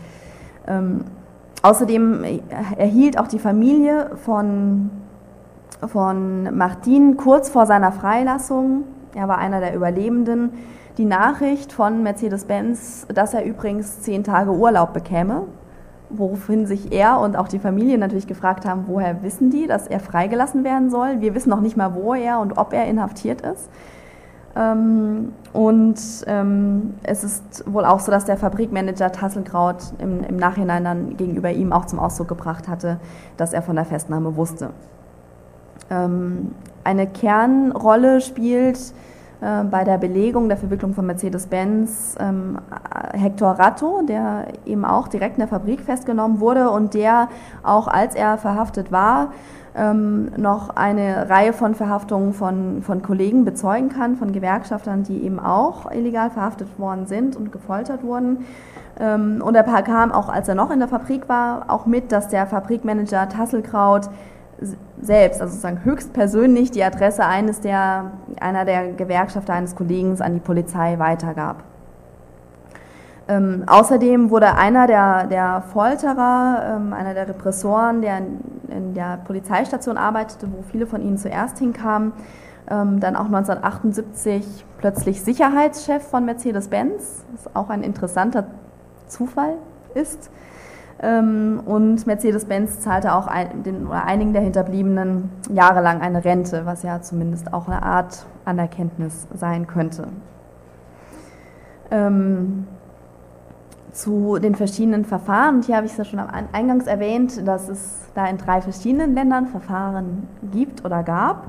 Ähm, 0.67 1.05
außerdem 1.63 2.25
erhielt 2.77 3.19
auch 3.19 3.29
die 3.29 3.39
Familie 3.39 4.13
von, 4.25 4.91
von 5.87 6.57
Martin 6.57 7.17
kurz 7.17 7.49
vor 7.49 7.67
seiner 7.67 7.93
Freilassung, 7.93 8.85
er 9.15 9.29
war 9.29 9.39
einer 9.39 9.61
der 9.61 9.75
Überlebenden, 9.75 10.53
die 10.99 11.05
Nachricht 11.05 11.73
von 11.73 12.03
Mercedes-Benz, 12.03 13.07
dass 13.13 13.35
er 13.35 13.45
übrigens 13.45 14.01
zehn 14.01 14.25
Tage 14.25 14.51
Urlaub 14.51 14.93
bekäme, 14.93 15.45
woraufhin 16.11 16.67
sich 16.67 16.93
er 16.93 17.19
und 17.21 17.37
auch 17.37 17.49
die 17.49 17.59
Familie 17.59 17.99
natürlich 17.99 18.27
gefragt 18.27 18.67
haben, 18.67 18.85
woher 18.87 19.23
wissen 19.23 19.51
die, 19.51 19.67
dass 19.67 19.87
er 19.87 20.01
freigelassen 20.01 20.65
werden 20.65 20.91
soll. 20.91 21.21
Wir 21.21 21.35
wissen 21.35 21.51
noch 21.51 21.61
nicht 21.61 21.77
mal, 21.77 21.95
wo 21.95 22.15
er 22.15 22.41
und 22.41 22.59
ob 22.59 22.73
er 22.73 22.87
inhaftiert 22.87 23.41
ist. 23.41 23.71
Ähm, 24.55 25.33
und 25.55 25.99
ähm, 26.27 26.95
es 27.03 27.25
ist 27.25 27.65
wohl 27.67 27.87
auch 27.87 28.01
so, 28.01 28.13
dass 28.13 28.27
der 28.27 28.37
Fabrikmanager 28.37 29.13
Tasselkraut 29.13 29.95
im, 29.99 30.23
im 30.25 30.37
Nachhinein 30.37 30.85
dann 30.85 31.17
gegenüber 31.17 31.51
ihm 31.51 31.73
auch 31.73 31.87
zum 31.87 31.99
Ausdruck 31.99 32.29
gebracht 32.29 32.69
hatte, 32.69 32.99
dass 33.39 33.55
er 33.55 33.63
von 33.63 33.77
der 33.77 33.87
Festnahme 33.87 34.37
wusste. 34.37 34.71
Ähm, 35.93 36.53
eine 36.85 37.07
Kernrolle 37.07 38.21
spielt 38.21 38.79
äh, 39.41 39.65
bei 39.65 39.85
der 39.85 39.99
Belegung 39.99 40.49
der 40.49 40.57
Verwicklung 40.57 40.95
von 40.95 41.07
Mercedes-Benz 41.07 42.17
ähm, 42.19 42.59
Hector 43.13 43.51
Ratto, 43.51 44.03
der 44.03 44.47
eben 44.65 44.85
auch 44.85 45.09
direkt 45.09 45.35
in 45.37 45.41
der 45.41 45.49
Fabrik 45.49 45.81
festgenommen 45.81 46.41
wurde 46.41 46.71
und 46.71 46.95
der 46.95 47.29
auch 47.63 47.89
als 47.89 48.15
er 48.15 48.39
verhaftet 48.39 48.91
war, 48.91 49.33
ähm, 49.75 50.31
noch 50.37 50.71
eine 50.77 51.31
Reihe 51.31 51.53
von 51.53 51.75
Verhaftungen 51.75 52.35
von, 52.35 52.83
von 52.83 53.03
Kollegen 53.03 53.45
bezeugen 53.45 53.89
kann, 53.89 54.17
von 54.17 54.33
Gewerkschaftern, 54.33 55.03
die 55.03 55.25
eben 55.25 55.41
auch 55.41 55.91
illegal 55.91 56.31
verhaftet 56.31 56.69
worden 56.79 57.07
sind 57.07 57.37
und 57.37 57.53
gefoltert 57.53 58.03
wurden. 58.03 58.45
Ähm, 59.01 59.43
und 59.45 59.55
er 59.55 59.65
kam 59.65 60.13
auch, 60.13 60.29
als 60.29 60.49
er 60.49 60.55
noch 60.55 60.71
in 60.71 60.79
der 60.79 60.89
Fabrik 60.89 61.29
war, 61.29 61.65
auch 61.69 61.87
mit, 61.87 62.13
dass 62.13 62.29
der 62.29 62.47
Fabrikmanager 62.47 63.29
Tasselkraut 63.29 64.11
selbst, 65.01 65.41
also 65.41 65.53
sozusagen 65.53 65.85
höchstpersönlich 65.85 66.71
die 66.71 66.83
Adresse 66.83 67.25
eines 67.25 67.61
der, 67.61 68.13
einer 68.41 68.65
der 68.65 68.93
Gewerkschafter 68.93 69.53
eines 69.53 69.75
Kollegen 69.75 70.21
an 70.21 70.35
die 70.35 70.41
Polizei 70.41 70.99
weitergab. 70.99 71.65
Ähm, 73.29 73.65
außerdem 73.67 74.31
wurde 74.31 74.55
einer 74.57 74.87
der, 74.87 75.27
der 75.27 75.63
Folterer, 75.73 76.77
ähm, 76.77 76.93
einer 76.93 77.15
der 77.15 77.29
Repressoren, 77.29 78.03
der 78.03 78.19
in, 78.19 78.41
in, 78.69 78.95
der 78.95 79.19
Polizeistation 79.25 79.97
arbeitete, 79.97 80.49
wo 80.51 80.63
viele 80.63 80.87
von 80.87 81.03
ihnen 81.03 81.19
zuerst 81.19 81.59
hinkamen, 81.59 82.13
ähm, 82.69 83.01
dann 83.01 83.15
auch 83.15 83.27
1978 83.27 84.65
plötzlich 84.79 85.23
Sicherheitschef 85.23 86.03
von 86.03 86.25
Mercedes-Benz, 86.25 87.25
was 87.33 87.55
auch 87.55 87.71
ein 87.71 87.83
interessanter 87.83 88.47
Zufall 89.07 89.55
ist. 89.95 90.31
Ähm, 91.03 91.61
und 91.67 92.07
Mercedes-Benz 92.07 92.81
zahlte 92.81 93.13
auch 93.15 93.29
den, 93.65 93.89
oder 93.89 94.05
einigen 94.05 94.33
der 94.33 94.43
Hinterbliebenen 94.43 95.31
jahrelang 95.51 96.01
eine 96.01 96.25
Rente, 96.25 96.65
was 96.65 96.85
ja 96.85 97.03
zumindest 97.03 97.53
auch 97.53 97.67
eine 97.67 97.83
Art 97.83 98.25
Anerkenntnis 98.45 99.27
sein 99.35 99.67
könnte. 99.67 100.07
Ähm, 101.91 102.69
zu 103.93 104.39
den 104.39 104.55
verschiedenen 104.55 105.05
Verfahren, 105.05 105.57
und 105.57 105.65
hier 105.65 105.77
habe 105.77 105.87
ich 105.87 105.93
es 105.93 105.99
ja 105.99 106.05
schon 106.05 106.21
am 106.21 106.29
Eingangs 106.53 106.87
erwähnt, 106.87 107.47
dass 107.47 107.69
es 107.69 108.09
da 108.15 108.27
in 108.27 108.39
drei 108.39 108.63
verschiedenen 108.63 109.15
Ländern 109.15 109.49
Verfahren 109.49 110.29
gibt 110.53 110.85
oder 110.85 111.03
gab. 111.03 111.49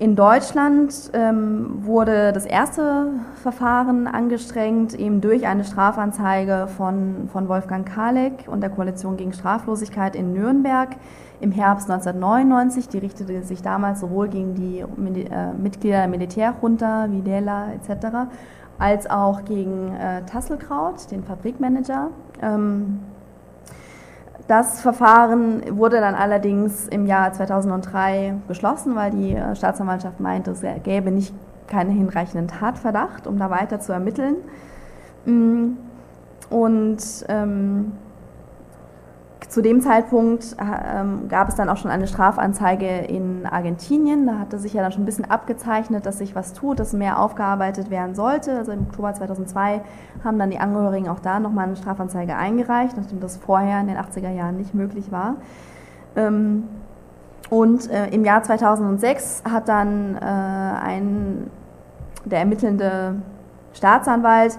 In 0.00 0.16
Deutschland 0.16 1.10
ähm, 1.12 1.84
wurde 1.84 2.32
das 2.32 2.46
erste 2.46 3.08
Verfahren 3.42 4.06
angestrengt, 4.06 4.94
eben 4.94 5.20
durch 5.20 5.46
eine 5.46 5.62
Strafanzeige 5.62 6.68
von, 6.74 7.28
von 7.30 7.50
Wolfgang 7.50 7.86
Kalek 7.86 8.46
und 8.46 8.62
der 8.62 8.70
Koalition 8.70 9.18
gegen 9.18 9.34
Straflosigkeit 9.34 10.16
in 10.16 10.32
Nürnberg 10.32 10.96
im 11.42 11.52
Herbst 11.52 11.90
1999. 11.90 12.88
Die 12.88 12.96
richtete 12.96 13.42
sich 13.42 13.60
damals 13.60 14.00
sowohl 14.00 14.28
gegen 14.28 14.54
die 14.54 14.78
äh, 14.78 15.52
Mitglieder 15.52 15.98
der 15.98 16.08
Militärjunta, 16.08 17.08
Videla 17.10 17.66
etc., 17.74 18.30
als 18.78 19.10
auch 19.10 19.44
gegen 19.44 19.94
äh, 19.96 20.24
Tasselkraut, 20.24 21.10
den 21.10 21.24
Fabrikmanager. 21.24 22.08
Ähm, 22.40 23.00
das 24.50 24.80
Verfahren 24.80 25.62
wurde 25.78 26.00
dann 26.00 26.16
allerdings 26.16 26.88
im 26.88 27.06
Jahr 27.06 27.32
2003 27.32 28.34
geschlossen, 28.48 28.96
weil 28.96 29.12
die 29.12 29.36
äh, 29.36 29.54
Staatsanwaltschaft 29.54 30.18
meinte, 30.18 30.50
es 30.50 30.64
gäbe 30.82 31.12
nicht 31.12 31.32
keinen 31.68 31.90
hinreichenden 31.90 32.48
Tatverdacht, 32.48 33.28
um 33.28 33.38
da 33.38 33.48
weiter 33.48 33.78
zu 33.78 33.92
ermitteln. 33.92 34.34
Mm, 35.24 35.74
und 36.50 36.98
ähm, 37.28 37.92
zu 39.48 39.62
dem 39.62 39.80
Zeitpunkt 39.80 40.56
ähm, 40.60 41.28
gab 41.28 41.48
es 41.48 41.54
dann 41.54 41.68
auch 41.68 41.76
schon 41.76 41.90
eine 41.90 42.06
Strafanzeige 42.06 42.86
in 42.86 43.46
Argentinien. 43.46 44.26
Da 44.26 44.38
hatte 44.38 44.58
sich 44.58 44.74
ja 44.74 44.82
dann 44.82 44.92
schon 44.92 45.02
ein 45.02 45.06
bisschen 45.06 45.30
abgezeichnet, 45.30 46.06
dass 46.06 46.18
sich 46.18 46.34
was 46.34 46.52
tut, 46.52 46.78
dass 46.78 46.92
mehr 46.92 47.18
aufgearbeitet 47.18 47.90
werden 47.90 48.14
sollte. 48.14 48.56
Also 48.56 48.72
im 48.72 48.82
Oktober 48.82 49.14
2002 49.14 49.80
haben 50.22 50.38
dann 50.38 50.50
die 50.50 50.58
Angehörigen 50.58 51.08
auch 51.08 51.20
da 51.20 51.40
nochmal 51.40 51.66
eine 51.66 51.76
Strafanzeige 51.76 52.36
eingereicht, 52.36 52.96
nachdem 52.96 53.20
das 53.20 53.36
vorher 53.36 53.80
in 53.80 53.88
den 53.88 53.96
80er 53.96 54.30
Jahren 54.30 54.56
nicht 54.56 54.74
möglich 54.74 55.10
war. 55.10 55.36
Ähm, 56.16 56.64
und 57.48 57.90
äh, 57.90 58.08
im 58.08 58.24
Jahr 58.24 58.42
2006 58.42 59.42
hat 59.50 59.68
dann 59.68 60.16
äh, 60.16 60.20
ein, 60.20 61.50
der 62.24 62.40
ermittelnde 62.40 63.16
Staatsanwalt 63.72 64.58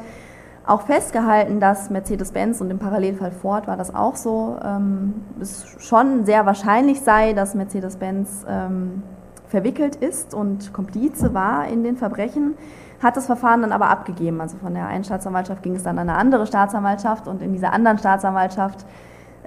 auch 0.66 0.82
festgehalten, 0.82 1.60
dass 1.60 1.90
Mercedes-Benz 1.90 2.62
und 2.62 2.70
im 2.70 2.80
Parallelfall 2.80 3.32
Ford 3.32 3.68
war 3.68 3.78
das 3.78 3.94
auch 3.94 4.16
so, 4.16 4.58
ähm, 4.64 5.26
es 5.40 5.66
schon 5.80 6.26
sehr 6.26 6.46
wahrscheinlich 6.46 7.02
sei, 7.02 7.34
dass 7.34 7.56
Mercedes-Benz 7.56 8.46
ähm, 8.48 9.04
verwickelt 9.48 9.96
ist 9.96 10.34
und 10.34 10.72
Komplize 10.72 11.34
war 11.34 11.68
in 11.68 11.84
den 11.84 11.98
Verbrechen, 11.98 12.56
hat 13.02 13.18
das 13.18 13.26
Verfahren 13.26 13.62
dann 13.62 13.72
aber 13.72 13.90
abgegeben. 13.90 14.40
Also 14.40 14.58
von 14.58 14.74
der 14.74 14.88
einen 14.88 15.04
Staatsanwaltschaft 15.04 15.64
ging 15.64 15.76
es 15.76 15.84
dann 15.84 15.98
an 15.98 16.10
eine 16.10 16.18
andere 16.18 16.46
Staatsanwaltschaft 16.46 17.28
und 17.28 17.42
in 17.42 17.52
dieser 17.52 17.74
anderen 17.74 17.98
Staatsanwaltschaft 17.98 18.86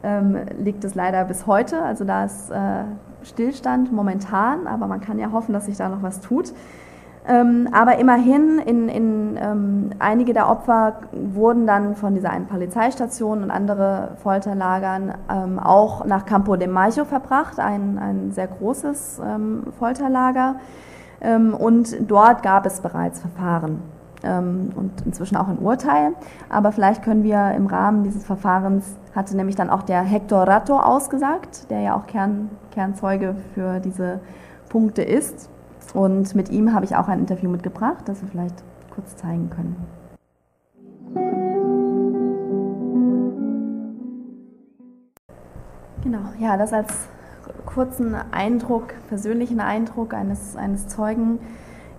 ähm, 0.03 0.37
liegt 0.59 0.85
es 0.85 0.95
leider 0.95 1.25
bis 1.25 1.47
heute. 1.47 1.83
Also 1.83 2.05
da 2.05 2.25
ist 2.25 2.51
äh, 2.51 2.85
Stillstand 3.23 3.93
momentan, 3.93 4.67
aber 4.67 4.87
man 4.87 5.01
kann 5.01 5.19
ja 5.19 5.33
hoffen, 5.33 5.53
dass 5.53 5.67
sich 5.67 5.77
da 5.77 5.89
noch 5.89 6.03
was 6.03 6.21
tut. 6.21 6.53
Ähm, 7.27 7.69
aber 7.73 7.99
immerhin, 7.99 8.59
in, 8.59 8.89
in, 8.91 9.39
ähm, 9.41 9.91
einige 9.99 10.35
der 10.35 10.49
Opfer 10.49 11.01
wurden 11.13 11.67
dann 11.67 11.97
von 11.97 12.15
dieser 12.15 12.31
einen 12.31 12.47
Polizeistation 12.47 13.43
und 13.43 13.51
andere 13.51 14.11
Folterlagern 14.23 15.15
ähm, 15.31 15.59
auch 15.59 16.05
nach 16.05 16.27
Campo 16.27 16.57
de 16.57 16.69
Mayo 16.69 17.07
verbracht, 17.07 17.59
ein, 17.59 17.99
ein 17.99 18.33
sehr 18.33 18.49
großes 18.49 19.23
ähm, 19.25 19.65
Folterlager. 19.79 20.57
Ähm, 21.23 21.55
und 21.55 21.97
dort 22.11 22.43
gab 22.43 22.67
es 22.67 22.83
bereits 22.83 23.21
Verfahren 23.21 23.81
ähm, 24.23 24.73
und 24.77 24.93
inzwischen 25.07 25.37
auch 25.37 25.49
ein 25.49 25.59
Urteil. 25.59 26.13
Aber 26.51 26.73
vielleicht 26.73 27.03
können 27.03 27.25
wir 27.25 27.53
im 27.53 27.67
Rahmen 27.67 28.05
dieses 28.05 28.27
Verfahrens, 28.27 28.85
hatte 29.15 29.35
nämlich 29.35 29.57
dann 29.57 29.71
auch 29.71 29.83
der 29.83 30.03
Hector 30.03 30.47
Ratto 30.47 30.79
ausgesagt, 30.79 31.71
der 31.71 31.81
ja 31.81 31.97
auch 31.97 32.07
Kern, 32.07 32.51
Kernzeuge 32.73 33.35
für 33.55 33.81
diese 33.81 34.21
Punkte 34.69 35.03
ist. 35.03 35.49
Und 35.93 36.35
mit 36.35 36.51
ihm 36.51 36.73
habe 36.73 36.85
ich 36.85 36.97
auch 36.97 37.09
ein 37.09 37.19
Interview 37.19 37.51
mitgebracht, 37.51 38.05
das 38.07 38.23
wir 38.23 38.29
vielleicht 38.29 38.63
kurz 38.91 39.17
zeigen 39.17 39.51
können. 39.51 39.77
Genau, 46.03 46.21
ja, 46.39 46.57
das 46.57 46.73
als 46.73 47.09
kurzen 47.67 48.15
Eindruck, 48.31 48.95
persönlichen 49.09 49.61
Eindruck 49.61 50.15
eines, 50.15 50.57
eines 50.57 50.87
Zeugen 50.89 51.39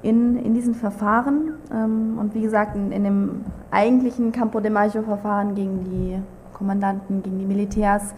in, 0.01 0.37
in 0.37 0.53
diesen 0.53 0.75
Verfahren. 0.75 1.55
Ähm, 1.71 2.17
und 2.19 2.35
wie 2.35 2.41
gesagt, 2.41 2.75
in, 2.75 2.91
in 2.91 3.03
dem 3.03 3.45
eigentlichen 3.71 4.31
Campo 4.31 4.59
de 4.59 4.71
Mayo-Verfahren 4.71 5.55
gegen 5.55 5.83
die 5.83 6.21
Kommandanten, 6.53 7.23
gegen 7.23 7.39
die 7.39 7.45
Militärs, 7.45 8.13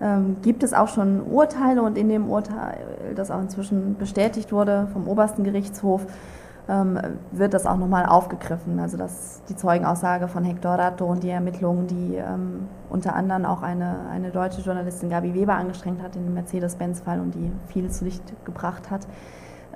ähm, 0.00 0.36
gibt 0.42 0.62
es 0.62 0.74
auch 0.74 0.88
schon 0.88 1.22
Urteile 1.22 1.82
und 1.82 1.96
in 1.96 2.08
dem 2.08 2.28
Urteil, 2.28 2.78
das 3.14 3.30
auch 3.30 3.40
inzwischen 3.40 3.96
bestätigt 3.96 4.52
wurde 4.52 4.88
vom 4.92 5.08
obersten 5.08 5.44
Gerichtshof, 5.44 6.06
ähm, 6.68 6.98
wird 7.30 7.54
das 7.54 7.66
auch 7.66 7.76
nochmal 7.76 8.06
aufgegriffen. 8.06 8.78
Also 8.80 8.96
dass 8.96 9.42
die 9.48 9.56
Zeugenaussage 9.56 10.28
von 10.28 10.44
Hector 10.44 10.72
Ratto 10.72 11.06
und 11.06 11.22
die 11.22 11.30
Ermittlungen, 11.30 11.86
die 11.86 12.16
ähm, 12.16 12.68
unter 12.90 13.14
anderem 13.14 13.46
auch 13.46 13.62
eine, 13.62 14.00
eine 14.10 14.30
deutsche 14.30 14.60
Journalistin 14.60 15.10
Gabi 15.10 15.34
Weber 15.34 15.54
angestrengt 15.54 16.02
hat 16.02 16.16
in 16.16 16.24
dem 16.24 16.34
Mercedes-Benz-Fall 16.34 17.20
und 17.20 17.34
die 17.34 17.50
viel 17.68 17.90
zu 17.90 18.04
Licht 18.04 18.22
gebracht 18.44 18.90
hat, 18.90 19.06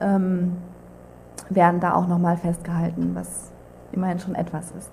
ähm, 0.00 0.56
werden 1.48 1.80
da 1.80 1.94
auch 1.94 2.06
nochmal 2.06 2.37
festgehalten, 2.37 3.12
was 3.14 3.50
immerhin 3.92 4.18
schon 4.18 4.35
etwas 4.35 4.72
ist. 4.72 4.90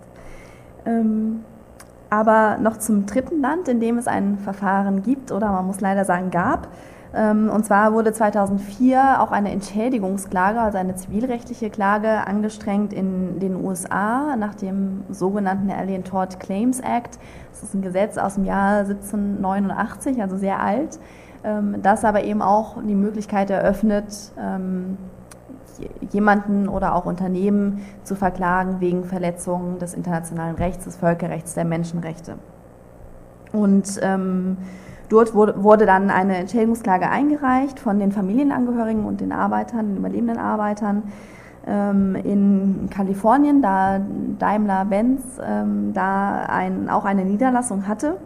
Aber 2.10 2.58
noch 2.58 2.78
zum 2.78 3.06
dritten 3.06 3.41
Land, 3.41 3.67
in 3.67 3.80
dem 3.80 3.98
es 3.98 4.08
ein 4.08 4.38
Verfahren 4.38 5.04
gibt 5.04 5.32
oder 5.32 5.52
man 5.52 5.67
muss 5.67 5.82
leider 5.82 6.06
sagen 6.06 6.32
gab. 6.32 6.70
Ähm, 7.13 7.50
und 7.50 7.65
zwar 7.65 7.93
wurde 7.93 8.13
2004 8.13 9.22
auch 9.22 9.32
eine 9.32 9.52
Entschädigungsklage, 9.52 10.60
also 10.60 10.78
eine 10.78 10.96
zivilrechtliche 10.96 11.70
Klage, 11.70 12.28
angestrengt 12.28 12.93
in 12.93 13.39
den 13.39 13.56
USA 13.56 14.36
nach 14.36 14.56
dem 14.56 15.04
sogenannten 15.10 15.72
Alien 15.72 16.04
Tort 16.04 16.39
Claims 16.39 16.80
Act. 16.80 17.17
Das 17.52 17.63
ist 17.63 17.74
ein 17.74 17.82
Gesetz 17.82 18.17
aus 18.17 18.36
dem 18.36 18.46
Jahr 18.46 18.80
1789, 18.80 20.22
also 20.22 20.38
sehr 20.38 20.62
alt, 20.62 21.00
ähm, 21.43 21.78
das 21.82 22.06
aber 22.06 22.24
eben 22.24 22.41
auch 22.41 22.78
die 22.84 22.96
Möglichkeit 22.96 23.50
eröffnet, 23.50 24.32
ähm, 24.39 24.98
jemanden 26.12 26.68
oder 26.68 26.96
auch 26.96 27.06
Unternehmen 27.06 27.82
zu 28.04 28.16
verklagen 28.16 28.80
wegen 28.80 29.04
Verletzungen 29.04 29.80
des 29.80 29.94
internationalen 29.94 30.56
Rechts, 30.56 30.86
des 30.86 30.96
Völkerrechts, 30.96 31.54
der 31.54 31.66
Menschenrechte. 31.66 32.36
Und 33.52 34.00
ähm, 34.02 34.58
dort 35.10 35.34
wurde, 35.34 35.63
wurde, 35.63 35.86
dann 35.86 36.10
eine 36.10 36.38
Entschädigungsklage 36.38 37.10
eingereicht 37.10 37.80
von 37.80 38.00
den 38.00 38.12
Familienangehörigen 38.12 39.06
und 39.06 39.22
den 39.22 39.32
Arbeitern, 39.32 39.88
den 39.88 39.98
überlebenden 39.98 40.38
Arbeitern 40.38 41.04
ähm, 41.66 42.16
in 42.16 42.90
Kalifornien, 42.90 43.62
da 43.62 44.00
Daimler-Benz 44.40 45.22
ähm, 45.46 45.94
da 45.94 46.44
ein, 46.48 46.90
auch 46.90 47.06
eine 47.06 47.26
Niederlassung 47.26 47.88
hatte. 47.88 48.18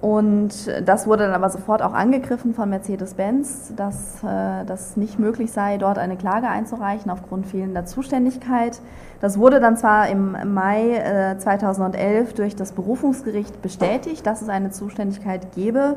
Und 0.00 0.52
das 0.86 1.06
wurde 1.06 1.24
dann 1.24 1.34
aber 1.34 1.50
sofort 1.50 1.82
auch 1.82 1.92
angegriffen 1.92 2.54
von 2.54 2.70
Mercedes-Benz, 2.70 3.74
dass 3.76 4.24
äh, 4.24 4.64
das 4.64 4.96
nicht 4.96 5.18
möglich 5.18 5.52
sei, 5.52 5.76
dort 5.76 5.98
eine 5.98 6.16
Klage 6.16 6.48
einzureichen 6.48 7.10
aufgrund 7.10 7.46
fehlender 7.46 7.84
Zuständigkeit. 7.84 8.80
Das 9.20 9.38
wurde 9.38 9.60
dann 9.60 9.76
zwar 9.76 10.08
im 10.08 10.54
Mai 10.54 10.96
äh, 10.96 11.36
2011 11.36 12.32
durch 12.32 12.56
das 12.56 12.72
Berufungsgericht 12.72 13.60
bestätigt, 13.60 14.26
dass 14.26 14.40
es 14.40 14.48
eine 14.48 14.70
Zuständigkeit 14.70 15.52
gebe, 15.54 15.96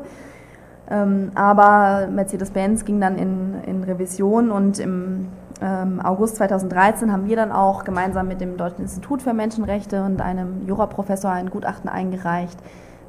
ähm, 0.90 1.30
aber 1.34 2.08
Mercedes-Benz 2.10 2.84
ging 2.84 3.00
dann 3.00 3.16
in, 3.16 3.54
in, 3.66 3.84
Revision 3.84 4.50
und 4.50 4.78
im 4.78 5.28
ähm, 5.62 6.00
August 6.04 6.36
2013 6.36 7.10
haben 7.10 7.26
wir 7.26 7.36
dann 7.36 7.52
auch 7.52 7.84
gemeinsam 7.84 8.28
mit 8.28 8.42
dem 8.42 8.58
Deutschen 8.58 8.82
Institut 8.82 9.22
für 9.22 9.32
Menschenrechte 9.32 10.04
und 10.04 10.20
einem 10.20 10.66
Juraprofessor 10.66 11.30
ein 11.30 11.48
Gutachten 11.48 11.88
eingereicht, 11.88 12.58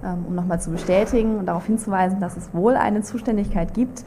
um 0.02 0.36
nochmal 0.36 0.60
zu 0.62 0.72
bestätigen 0.72 1.38
und 1.38 1.46
darauf 1.48 1.66
hinzuweisen, 1.66 2.20
dass 2.20 2.38
es 2.38 2.54
wohl 2.54 2.76
eine 2.76 3.02
Zuständigkeit 3.02 3.74
gibt. 3.74 4.04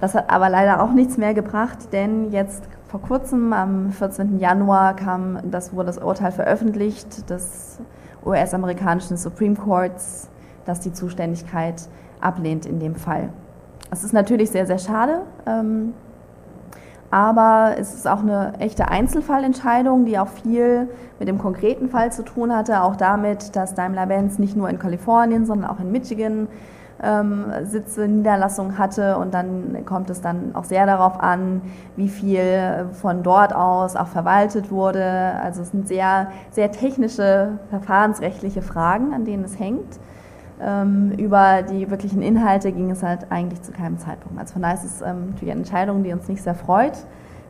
Das 0.00 0.14
hat 0.14 0.30
aber 0.30 0.48
leider 0.48 0.82
auch 0.82 0.92
nichts 0.92 1.16
mehr 1.16 1.34
gebracht, 1.34 1.92
denn 1.92 2.30
jetzt 2.30 2.62
vor 2.88 3.02
kurzem, 3.02 3.52
am 3.52 3.90
14. 3.90 4.38
Januar, 4.38 4.94
kam, 4.96 5.38
das 5.50 5.72
wurde 5.72 5.86
das 5.86 5.98
Urteil 5.98 6.32
veröffentlicht 6.32 7.28
des 7.28 7.80
US-amerikanischen 8.24 9.16
Supreme 9.16 9.56
Courts, 9.56 10.28
das 10.64 10.80
die 10.80 10.92
Zuständigkeit 10.92 11.88
ablehnt 12.20 12.64
in 12.64 12.78
dem 12.80 12.94
Fall. 12.94 13.30
Es 13.90 14.04
ist 14.04 14.12
natürlich 14.12 14.50
sehr, 14.50 14.66
sehr 14.66 14.78
schade. 14.78 15.22
Ähm, 15.46 15.94
aber 17.10 17.76
es 17.78 17.94
ist 17.94 18.06
auch 18.06 18.20
eine 18.20 18.52
echte 18.58 18.88
Einzelfallentscheidung, 18.88 20.04
die 20.04 20.18
auch 20.18 20.28
viel 20.28 20.88
mit 21.18 21.28
dem 21.28 21.38
konkreten 21.38 21.88
Fall 21.88 22.12
zu 22.12 22.22
tun 22.22 22.54
hatte, 22.54 22.82
auch 22.82 22.96
damit, 22.96 23.56
dass 23.56 23.74
Daimler-Benz 23.74 24.38
nicht 24.38 24.56
nur 24.56 24.68
in 24.68 24.78
Kalifornien, 24.78 25.46
sondern 25.46 25.70
auch 25.70 25.80
in 25.80 25.90
Michigan 25.90 26.48
ähm, 27.02 27.46
Sitze, 27.64 28.08
Niederlassungen 28.08 28.76
hatte 28.76 29.18
und 29.18 29.32
dann 29.32 29.84
kommt 29.86 30.10
es 30.10 30.20
dann 30.20 30.54
auch 30.54 30.64
sehr 30.64 30.84
darauf 30.84 31.20
an, 31.20 31.62
wie 31.96 32.08
viel 32.08 32.86
von 32.92 33.22
dort 33.22 33.54
aus 33.54 33.96
auch 33.96 34.08
verwaltet 34.08 34.70
wurde. 34.70 35.32
Also 35.42 35.62
es 35.62 35.70
sind 35.70 35.88
sehr, 35.88 36.28
sehr 36.50 36.72
technische, 36.72 37.58
verfahrensrechtliche 37.70 38.62
Fragen, 38.62 39.14
an 39.14 39.24
denen 39.24 39.44
es 39.44 39.58
hängt. 39.58 39.98
Ähm, 40.60 41.12
über 41.12 41.62
die 41.62 41.90
wirklichen 41.90 42.22
Inhalte 42.22 42.72
ging 42.72 42.90
es 42.90 43.02
halt 43.02 43.30
eigentlich 43.30 43.62
zu 43.62 43.72
keinem 43.72 43.98
Zeitpunkt. 43.98 44.38
Also 44.38 44.54
von 44.54 44.62
daher 44.62 44.76
ist 44.76 44.84
es 44.84 45.00
ähm, 45.00 45.30
natürlich 45.30 45.52
eine 45.52 45.60
Entscheidung, 45.60 46.02
die 46.02 46.12
uns 46.12 46.28
nicht 46.28 46.42
sehr 46.42 46.54
freut, 46.54 46.94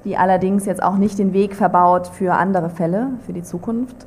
die 0.05 0.17
allerdings 0.17 0.67
jetzt 0.67 0.83
auch 0.83 0.97
nicht 0.97 1.19
den 1.19 1.33
Weg 1.33 1.55
verbaut 1.55 2.07
für 2.07 2.35
andere 2.35 2.69
Fälle, 2.69 3.13
für 3.25 3.33
die 3.33 3.43
Zukunft, 3.43 4.07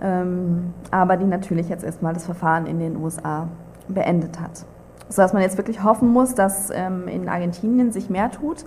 ähm, 0.00 0.72
aber 0.90 1.16
die 1.16 1.26
natürlich 1.26 1.68
jetzt 1.68 1.84
erstmal 1.84 2.14
das 2.14 2.24
Verfahren 2.24 2.66
in 2.66 2.78
den 2.78 2.96
USA 2.96 3.48
beendet 3.88 4.40
hat. 4.40 4.64
Sodass 5.08 5.32
man 5.32 5.42
jetzt 5.42 5.58
wirklich 5.58 5.82
hoffen 5.82 6.08
muss, 6.08 6.36
dass 6.36 6.70
in 6.70 7.28
Argentinien 7.28 7.90
sich 7.90 8.10
mehr 8.10 8.30
tut 8.30 8.64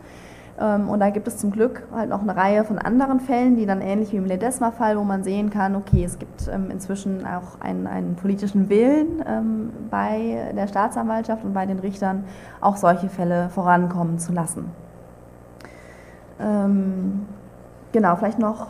und 0.57 0.99
da 0.99 1.09
gibt 1.09 1.27
es 1.27 1.37
zum 1.37 1.51
Glück 1.51 1.83
halt 1.91 2.09
noch 2.09 2.21
eine 2.21 2.35
Reihe 2.35 2.63
von 2.63 2.77
anderen 2.77 3.19
Fällen, 3.19 3.55
die 3.55 3.65
dann 3.65 3.81
ähnlich 3.81 4.11
wie 4.11 4.17
im 4.17 4.25
Ledesma-Fall, 4.25 4.97
wo 4.97 5.03
man 5.03 5.23
sehen 5.23 5.49
kann, 5.49 5.75
okay, 5.75 6.03
es 6.03 6.19
gibt 6.19 6.47
ähm, 6.47 6.69
inzwischen 6.69 7.25
auch 7.25 7.59
einen, 7.59 7.87
einen 7.87 8.15
politischen 8.15 8.69
Willen 8.69 9.23
ähm, 9.27 9.71
bei 9.89 10.51
der 10.55 10.67
Staatsanwaltschaft 10.67 11.43
und 11.43 11.53
bei 11.53 11.65
den 11.65 11.79
Richtern, 11.79 12.25
auch 12.61 12.77
solche 12.77 13.09
Fälle 13.09 13.49
vorankommen 13.49 14.19
zu 14.19 14.31
lassen. 14.31 14.71
genau, 17.91 18.15
vielleicht 18.15 18.39
noch 18.39 18.67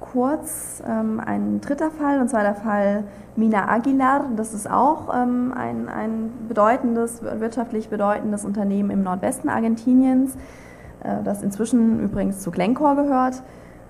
kurz 0.00 0.82
ein 0.84 1.60
dritter 1.60 1.90
Fall, 1.90 2.20
und 2.20 2.28
zwar 2.28 2.42
der 2.42 2.54
Fall 2.54 3.04
Mina 3.36 3.68
Aguilar. 3.68 4.24
Das 4.36 4.52
ist 4.52 4.68
auch 4.68 5.08
ein, 5.08 5.52
ein 5.88 6.30
bedeutendes, 6.48 7.22
wirtschaftlich 7.22 7.88
bedeutendes 7.88 8.44
Unternehmen 8.44 8.90
im 8.90 9.02
Nordwesten 9.02 9.48
Argentiniens. 9.48 10.36
Äh, 11.04 11.22
das 11.24 11.42
inzwischen 11.42 12.00
übrigens 12.00 12.40
zu 12.40 12.50
Glencore 12.50 12.96
gehört. 12.96 13.42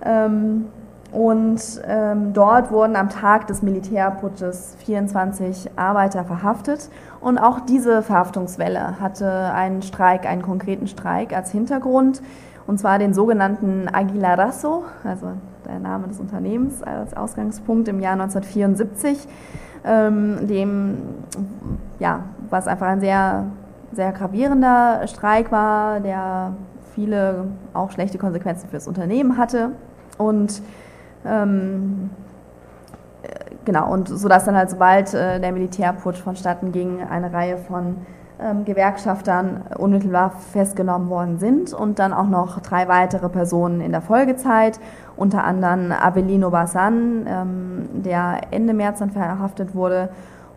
Ähm, 0.03 0.65
und 1.11 1.59
ähm, 1.87 2.33
dort 2.33 2.71
wurden 2.71 2.95
am 2.95 3.09
Tag 3.09 3.47
des 3.47 3.63
Militärputsches 3.63 4.75
24 4.85 5.71
Arbeiter 5.75 6.23
verhaftet. 6.23 6.89
Und 7.19 7.39
auch 7.39 7.61
diese 7.61 8.03
Verhaftungswelle 8.03 8.99
hatte 8.99 9.51
einen 9.53 9.81
Streik, 9.81 10.27
einen 10.27 10.43
konkreten 10.43 10.85
Streik 10.85 11.35
als 11.35 11.51
Hintergrund. 11.51 12.21
Und 12.67 12.79
zwar 12.79 12.99
den 12.99 13.15
sogenannten 13.15 13.87
Aguilarazo, 13.91 14.83
also 15.03 15.31
der 15.67 15.79
Name 15.79 16.07
des 16.07 16.19
Unternehmens 16.19 16.83
als 16.83 17.17
Ausgangspunkt 17.17 17.87
im 17.87 17.99
Jahr 17.99 18.13
1974, 18.13 19.27
ähm, 19.83 20.47
dem, 20.47 20.97
ja, 21.97 22.19
was 22.51 22.67
einfach 22.67 22.87
ein 22.87 22.99
sehr, 22.99 23.45
sehr 23.93 24.11
gravierender 24.11 25.07
Streik 25.07 25.51
war, 25.51 25.99
der 25.99 26.51
viele 26.99 27.45
auch 27.73 27.91
schlechte 27.91 28.17
Konsequenzen 28.17 28.67
für 28.67 28.75
das 28.75 28.85
Unternehmen 28.85 29.37
hatte. 29.37 29.71
Und 30.17 30.61
ähm, 31.25 32.09
äh, 33.23 33.27
genau, 33.63 33.89
und 33.93 34.09
so 34.09 34.27
dass 34.27 34.43
dann 34.43 34.55
halt 34.57 34.69
sobald 34.69 35.13
äh, 35.13 35.39
der 35.39 35.53
Militärputsch 35.53 36.19
vonstatten 36.19 36.73
ging, 36.73 37.01
eine 37.01 37.31
Reihe 37.31 37.57
von 37.57 37.95
ähm, 38.41 38.65
Gewerkschaftern 38.65 39.63
unmittelbar 39.77 40.31
festgenommen 40.51 41.09
worden 41.09 41.39
sind 41.39 41.73
und 41.73 41.99
dann 41.99 42.11
auch 42.11 42.27
noch 42.27 42.59
drei 42.59 42.89
weitere 42.89 43.29
Personen 43.29 43.79
in 43.79 43.93
der 43.93 44.01
Folgezeit, 44.01 44.81
unter 45.15 45.45
anderem 45.45 45.93
Avelino 45.93 46.49
Bazan, 46.49 47.25
ähm, 47.29 47.89
der 48.03 48.41
Ende 48.51 48.73
März 48.73 48.99
dann 48.99 49.11
verhaftet 49.11 49.73
wurde 49.73 50.09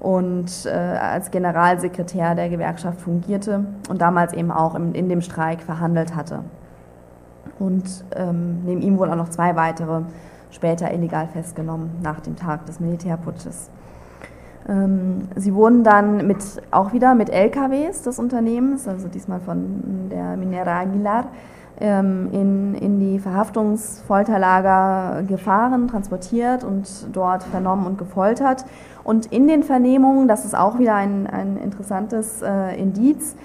und 0.03 0.67
äh, 0.67 0.71
als 0.71 1.31
Generalsekretär 1.31 2.35
der 2.35 2.49
Gewerkschaft 2.49 3.01
fungierte 3.01 3.65
und 3.89 4.01
damals 4.01 4.33
eben 4.33 4.51
auch 4.51 4.75
im, 4.75 4.95
in 4.95 5.09
dem 5.09 5.21
Streik 5.21 5.63
verhandelt 5.63 6.17
hatte. 6.17 6.41
Und 7.61 8.05
ähm, 8.17 8.65
neben 8.65 8.83
ihm 8.83 8.99
wurden 8.99 9.13
auch 9.13 9.17
noch 9.17 9.29
zwei 9.29 9.55
weitere 9.55 10.03
später 10.51 10.93
illegal 10.93 11.29
festgenommen 11.29 11.91
nach 12.03 12.19
dem 12.19 12.35
Tag 12.35 12.67
des 12.67 12.81
Militärputsches. 12.81 13.71
Ähm, 14.69 15.29
sie 15.37 15.55
wurden 15.55 15.85
dann 15.85 16.27
mit, 16.27 16.39
auch 16.73 16.93
wieder 16.93 17.15
mit 17.15 17.31
LKWs 17.31 18.03
des 18.03 18.19
Unternehmens, 18.19 18.89
also 18.89 19.07
diesmal 19.07 19.39
von 19.39 20.09
der 20.11 20.37
Minera 20.37 20.81
Aguilar, 20.81 21.27
in, 21.83 22.75
in 22.75 23.01
die 23.01 23.19
Verhaftungsfolterlager 23.19 25.25
gefahren, 25.25 25.89
transportiert 25.89 26.63
und 26.63 26.89
dort 27.13 27.43
vernommen 27.43 27.87
und 27.87 27.99
gefoltert. 27.99 28.65
Und 29.05 29.27
in 29.27 29.49
den 29.49 29.63
Vernehmungen, 29.63 30.29
das 30.29 30.45
ist 30.45 30.57
auch 30.57 30.79
wieder 30.79 30.95
ein, 30.95 31.27
ein 31.27 31.57
interessantes 31.57 32.43
äh, 32.43 32.81
Indiz, 32.81 33.37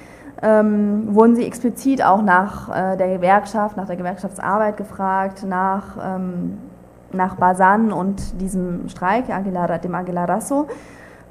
ähm, 0.41 1.15
wurden 1.15 1.35
sie 1.35 1.45
explizit 1.45 2.03
auch 2.03 2.21
nach 2.21 2.69
äh, 2.69 2.95
der 2.95 3.15
Gewerkschaft, 3.15 3.75
nach 3.75 3.87
der 3.87 3.95
Gewerkschaftsarbeit 3.95 4.77
gefragt, 4.77 5.43
nach, 5.47 5.97
ähm, 5.99 6.59
nach 7.11 7.35
Basan 7.35 7.91
und 7.91 8.39
diesem 8.39 8.87
Streik, 8.87 9.29
Aguilar, 9.29 9.79
dem 9.79 9.95
Aguilarazo, 9.95 10.67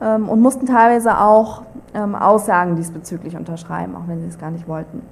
ähm, 0.01 0.29
und 0.29 0.41
mussten 0.41 0.67
teilweise 0.67 1.21
auch 1.21 1.63
ähm, 1.95 2.17
Aussagen 2.17 2.75
diesbezüglich 2.75 3.37
unterschreiben, 3.37 3.95
auch 3.95 4.09
wenn 4.09 4.21
sie 4.21 4.29
es 4.29 4.39
gar 4.39 4.51
nicht 4.51 4.67
wollten. 4.67 5.03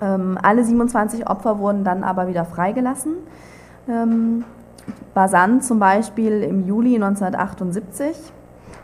Ähm, 0.00 0.38
alle 0.42 0.64
27 0.64 1.28
Opfer 1.28 1.58
wurden 1.58 1.84
dann 1.84 2.04
aber 2.04 2.28
wieder 2.28 2.44
freigelassen. 2.44 3.14
Ähm, 3.88 4.44
Basan 5.14 5.62
zum 5.62 5.78
Beispiel 5.78 6.42
im 6.42 6.66
Juli 6.66 6.94
1978. 6.96 8.32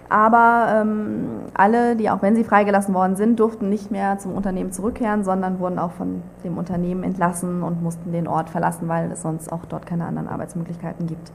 Aber 0.09 0.83
ähm, 0.83 1.25
alle, 1.55 1.96
die 1.96 2.11
auch 2.11 2.20
wenn 2.20 2.37
sie 2.37 2.44
freigelassen 2.44 2.92
worden 2.92 3.16
sind, 3.16 3.40
durften 3.40 3.70
nicht 3.70 3.90
mehr 3.90 4.18
zum 4.18 4.35
Unternehmen 4.35 4.70
zurückkehren, 4.70 5.25
sondern 5.25 5.59
wurden 5.59 5.79
auch 5.79 5.92
von 5.92 6.22
dem 6.44 6.59
Unternehmen 6.59 7.03
entlassen 7.03 7.62
und 7.62 7.83
mussten 7.83 8.12
den 8.12 8.29
Ort 8.29 8.51
verlassen, 8.51 8.88
weil 8.88 9.11
es 9.11 9.22
sonst 9.22 9.51
auch 9.51 9.64
dort 9.64 9.87
keine 9.87 10.05
anderen 10.05 10.29
Arbeitsmöglichkeiten 10.29 11.07
gibt. 11.07 11.33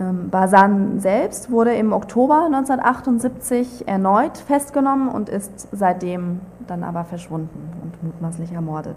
Ähm, 0.00 0.28
Basan 0.30 0.98
selbst 0.98 1.50
wurde 1.50 1.74
im 1.74 1.92
Oktober 1.92 2.46
1978 2.46 3.86
erneut 3.86 4.38
festgenommen 4.38 5.08
und 5.08 5.28
ist 5.28 5.68
seitdem 5.70 6.40
dann 6.66 6.82
aber 6.82 7.04
verschwunden 7.04 7.72
und 7.82 8.02
mutmaßlich 8.02 8.52
ermordet. 8.52 8.96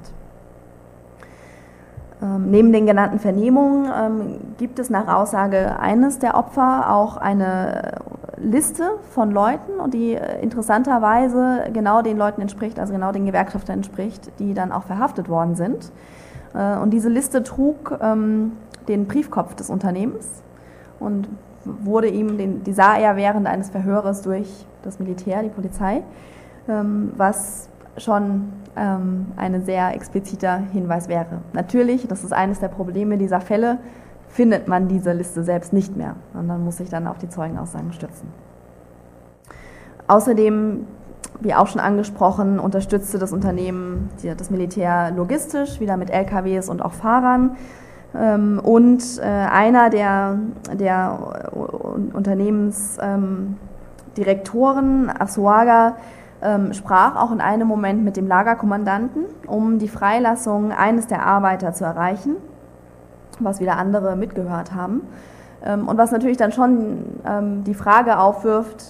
Ähm, 2.21 2.49
neben 2.49 2.71
den 2.71 2.87
genannten 2.87 3.19
Vernehmungen 3.19 3.91
ähm, 3.95 4.39
gibt 4.57 4.79
es 4.79 4.89
nach 4.89 5.07
Aussage 5.07 5.79
eines 5.79 6.17
der 6.17 6.35
Opfer 6.35 6.91
auch 6.91 7.17
eine 7.17 7.99
Liste 8.37 8.91
von 9.11 9.31
Leuten 9.31 9.71
die 9.91 10.15
äh, 10.15 10.41
interessanterweise 10.41 11.65
genau 11.73 12.01
den 12.01 12.17
Leuten 12.17 12.41
entspricht, 12.41 12.79
also 12.79 12.91
genau 12.91 13.11
den 13.11 13.27
Gewerkschaftern 13.27 13.77
entspricht, 13.77 14.31
die 14.39 14.55
dann 14.55 14.71
auch 14.71 14.83
verhaftet 14.83 15.29
worden 15.29 15.55
sind. 15.55 15.91
Äh, 16.55 16.77
und 16.77 16.89
diese 16.89 17.09
Liste 17.09 17.43
trug 17.43 17.99
ähm, 18.01 18.53
den 18.87 19.05
Briefkopf 19.05 19.53
des 19.53 19.69
Unternehmens 19.69 20.27
und 20.99 21.27
wurde 21.65 22.07
ihm, 22.07 22.37
den, 22.37 22.63
die 22.63 22.73
sah 22.73 22.97
er 22.97 23.15
während 23.15 23.47
eines 23.47 23.69
Verhöres 23.69 24.21
durch 24.21 24.65
das 24.83 24.99
Militär, 24.99 25.43
die 25.43 25.49
Polizei, 25.49 26.03
ähm, 26.67 27.11
was 27.17 27.69
schon 27.97 28.53
ähm, 28.75 29.27
ein 29.35 29.63
sehr 29.63 29.93
expliziter 29.93 30.57
Hinweis 30.71 31.07
wäre. 31.07 31.41
Natürlich, 31.53 32.07
das 32.07 32.23
ist 32.23 32.33
eines 32.33 32.59
der 32.59 32.67
Probleme 32.67 33.17
dieser 33.17 33.41
Fälle, 33.41 33.79
findet 34.29 34.67
man 34.67 34.87
diese 34.87 35.13
Liste 35.13 35.43
selbst 35.43 35.73
nicht 35.73 35.95
mehr, 35.97 36.15
sondern 36.33 36.63
muss 36.63 36.77
sich 36.77 36.89
dann 36.89 37.07
auf 37.07 37.17
die 37.17 37.29
Zeugenaussagen 37.29 37.93
stützen. 37.93 38.31
Außerdem, 40.07 40.85
wie 41.41 41.53
auch 41.53 41.67
schon 41.67 41.81
angesprochen, 41.81 42.59
unterstützte 42.59 43.19
das 43.19 43.33
Unternehmen 43.33 44.09
das 44.37 44.49
Militär 44.49 45.11
logistisch, 45.11 45.79
wieder 45.79 45.97
mit 45.97 46.09
LKWs 46.09 46.69
und 46.69 46.83
auch 46.83 46.93
Fahrern. 46.93 47.57
Ähm, 48.15 48.61
und 48.63 49.03
äh, 49.19 49.23
einer 49.23 49.89
der, 49.89 50.37
der 50.73 51.19
Unternehmensdirektoren, 52.13 55.09
Asuaga, 55.09 55.95
ähm, 56.41 56.73
sprach 56.73 57.15
auch 57.15 57.31
in 57.31 57.41
einem 57.41 57.67
Moment 57.67 58.03
mit 58.03 58.17
dem 58.17 58.27
Lagerkommandanten, 58.27 59.25
um 59.47 59.79
die 59.79 59.87
Freilassung 59.87 60.71
eines 60.71 61.07
der 61.07 61.25
Arbeiter 61.25 61.73
zu 61.73 61.83
erreichen, 61.83 62.35
was 63.39 63.59
wieder 63.59 63.77
andere 63.77 64.15
mitgehört 64.15 64.73
haben. 64.73 65.01
Ähm, 65.65 65.87
und 65.87 65.97
was 65.97 66.11
natürlich 66.11 66.37
dann 66.37 66.51
schon 66.51 67.19
ähm, 67.25 67.63
die 67.63 67.73
Frage 67.73 68.19
aufwirft, 68.19 68.85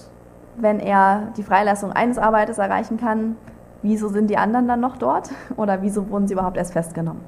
wenn 0.56 0.80
er 0.80 1.28
die 1.36 1.42
Freilassung 1.42 1.92
eines 1.92 2.18
Arbeiters 2.18 2.58
erreichen 2.58 2.98
kann, 2.98 3.36
wieso 3.82 4.08
sind 4.08 4.28
die 4.28 4.36
anderen 4.36 4.68
dann 4.68 4.80
noch 4.80 4.96
dort 4.96 5.30
oder 5.56 5.82
wieso 5.82 6.10
wurden 6.10 6.28
sie 6.28 6.34
überhaupt 6.34 6.56
erst 6.56 6.72
festgenommen? 6.72 7.20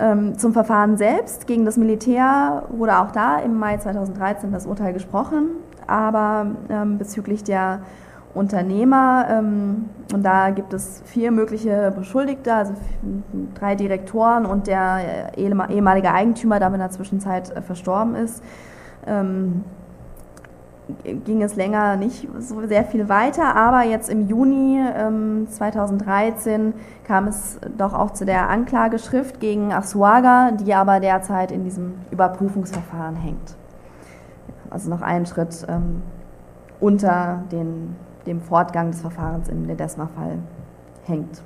Ähm, 0.00 0.38
zum 0.38 0.54
Verfahren 0.54 0.96
selbst 0.96 1.46
gegen 1.46 1.66
das 1.66 1.76
Militär 1.76 2.62
wurde 2.70 2.98
auch 2.98 3.12
da 3.12 3.38
im 3.38 3.58
Mai 3.58 3.76
2013 3.76 4.50
das 4.50 4.64
Urteil 4.64 4.94
gesprochen, 4.94 5.50
aber 5.86 6.46
ähm, 6.70 6.96
bezüglich 6.96 7.44
der 7.44 7.80
Unternehmer. 8.32 9.26
Ähm, 9.28 9.90
und 10.14 10.22
da 10.22 10.50
gibt 10.50 10.72
es 10.72 11.02
vier 11.04 11.30
mögliche 11.30 11.92
Beschuldigte, 11.94 12.54
also 12.54 12.72
drei 13.54 13.74
Direktoren 13.74 14.46
und 14.46 14.68
der 14.68 15.36
ehemalige 15.36 16.12
Eigentümer, 16.12 16.58
der 16.58 16.68
in 16.68 16.78
der 16.78 16.90
Zwischenzeit 16.90 17.54
äh, 17.54 17.60
verstorben 17.60 18.14
ist. 18.14 18.42
Ähm, 21.04 21.24
ging 21.24 21.42
es 21.42 21.56
länger 21.56 21.96
nicht 21.96 22.28
so 22.38 22.66
sehr 22.66 22.84
viel 22.84 23.08
weiter, 23.08 23.54
aber 23.56 23.84
jetzt 23.84 24.08
im 24.08 24.28
Juni 24.28 24.80
2013 25.48 26.60
ähm, 26.60 26.74
kam 27.04 27.26
es 27.28 27.58
doch 27.76 27.94
auch 27.94 28.12
zu 28.12 28.24
der 28.24 28.48
Anklageschrift 28.48 29.40
gegen 29.40 29.72
Asuaga, 29.72 30.52
die 30.52 30.74
aber 30.74 31.00
derzeit 31.00 31.52
in 31.52 31.64
diesem 31.64 31.94
Überprüfungsverfahren 32.10 33.16
hängt. 33.16 33.56
Also 34.70 34.88
noch 34.88 35.02
einen 35.02 35.26
Schritt 35.26 35.66
unter 36.78 37.42
den 37.50 37.96
dem 38.26 38.40
Fortgang 38.40 38.90
des 38.90 39.00
Verfahrens 39.00 39.48
im 39.48 39.64
Ledesma-Fall 39.64 40.38
hängt. 41.04 41.42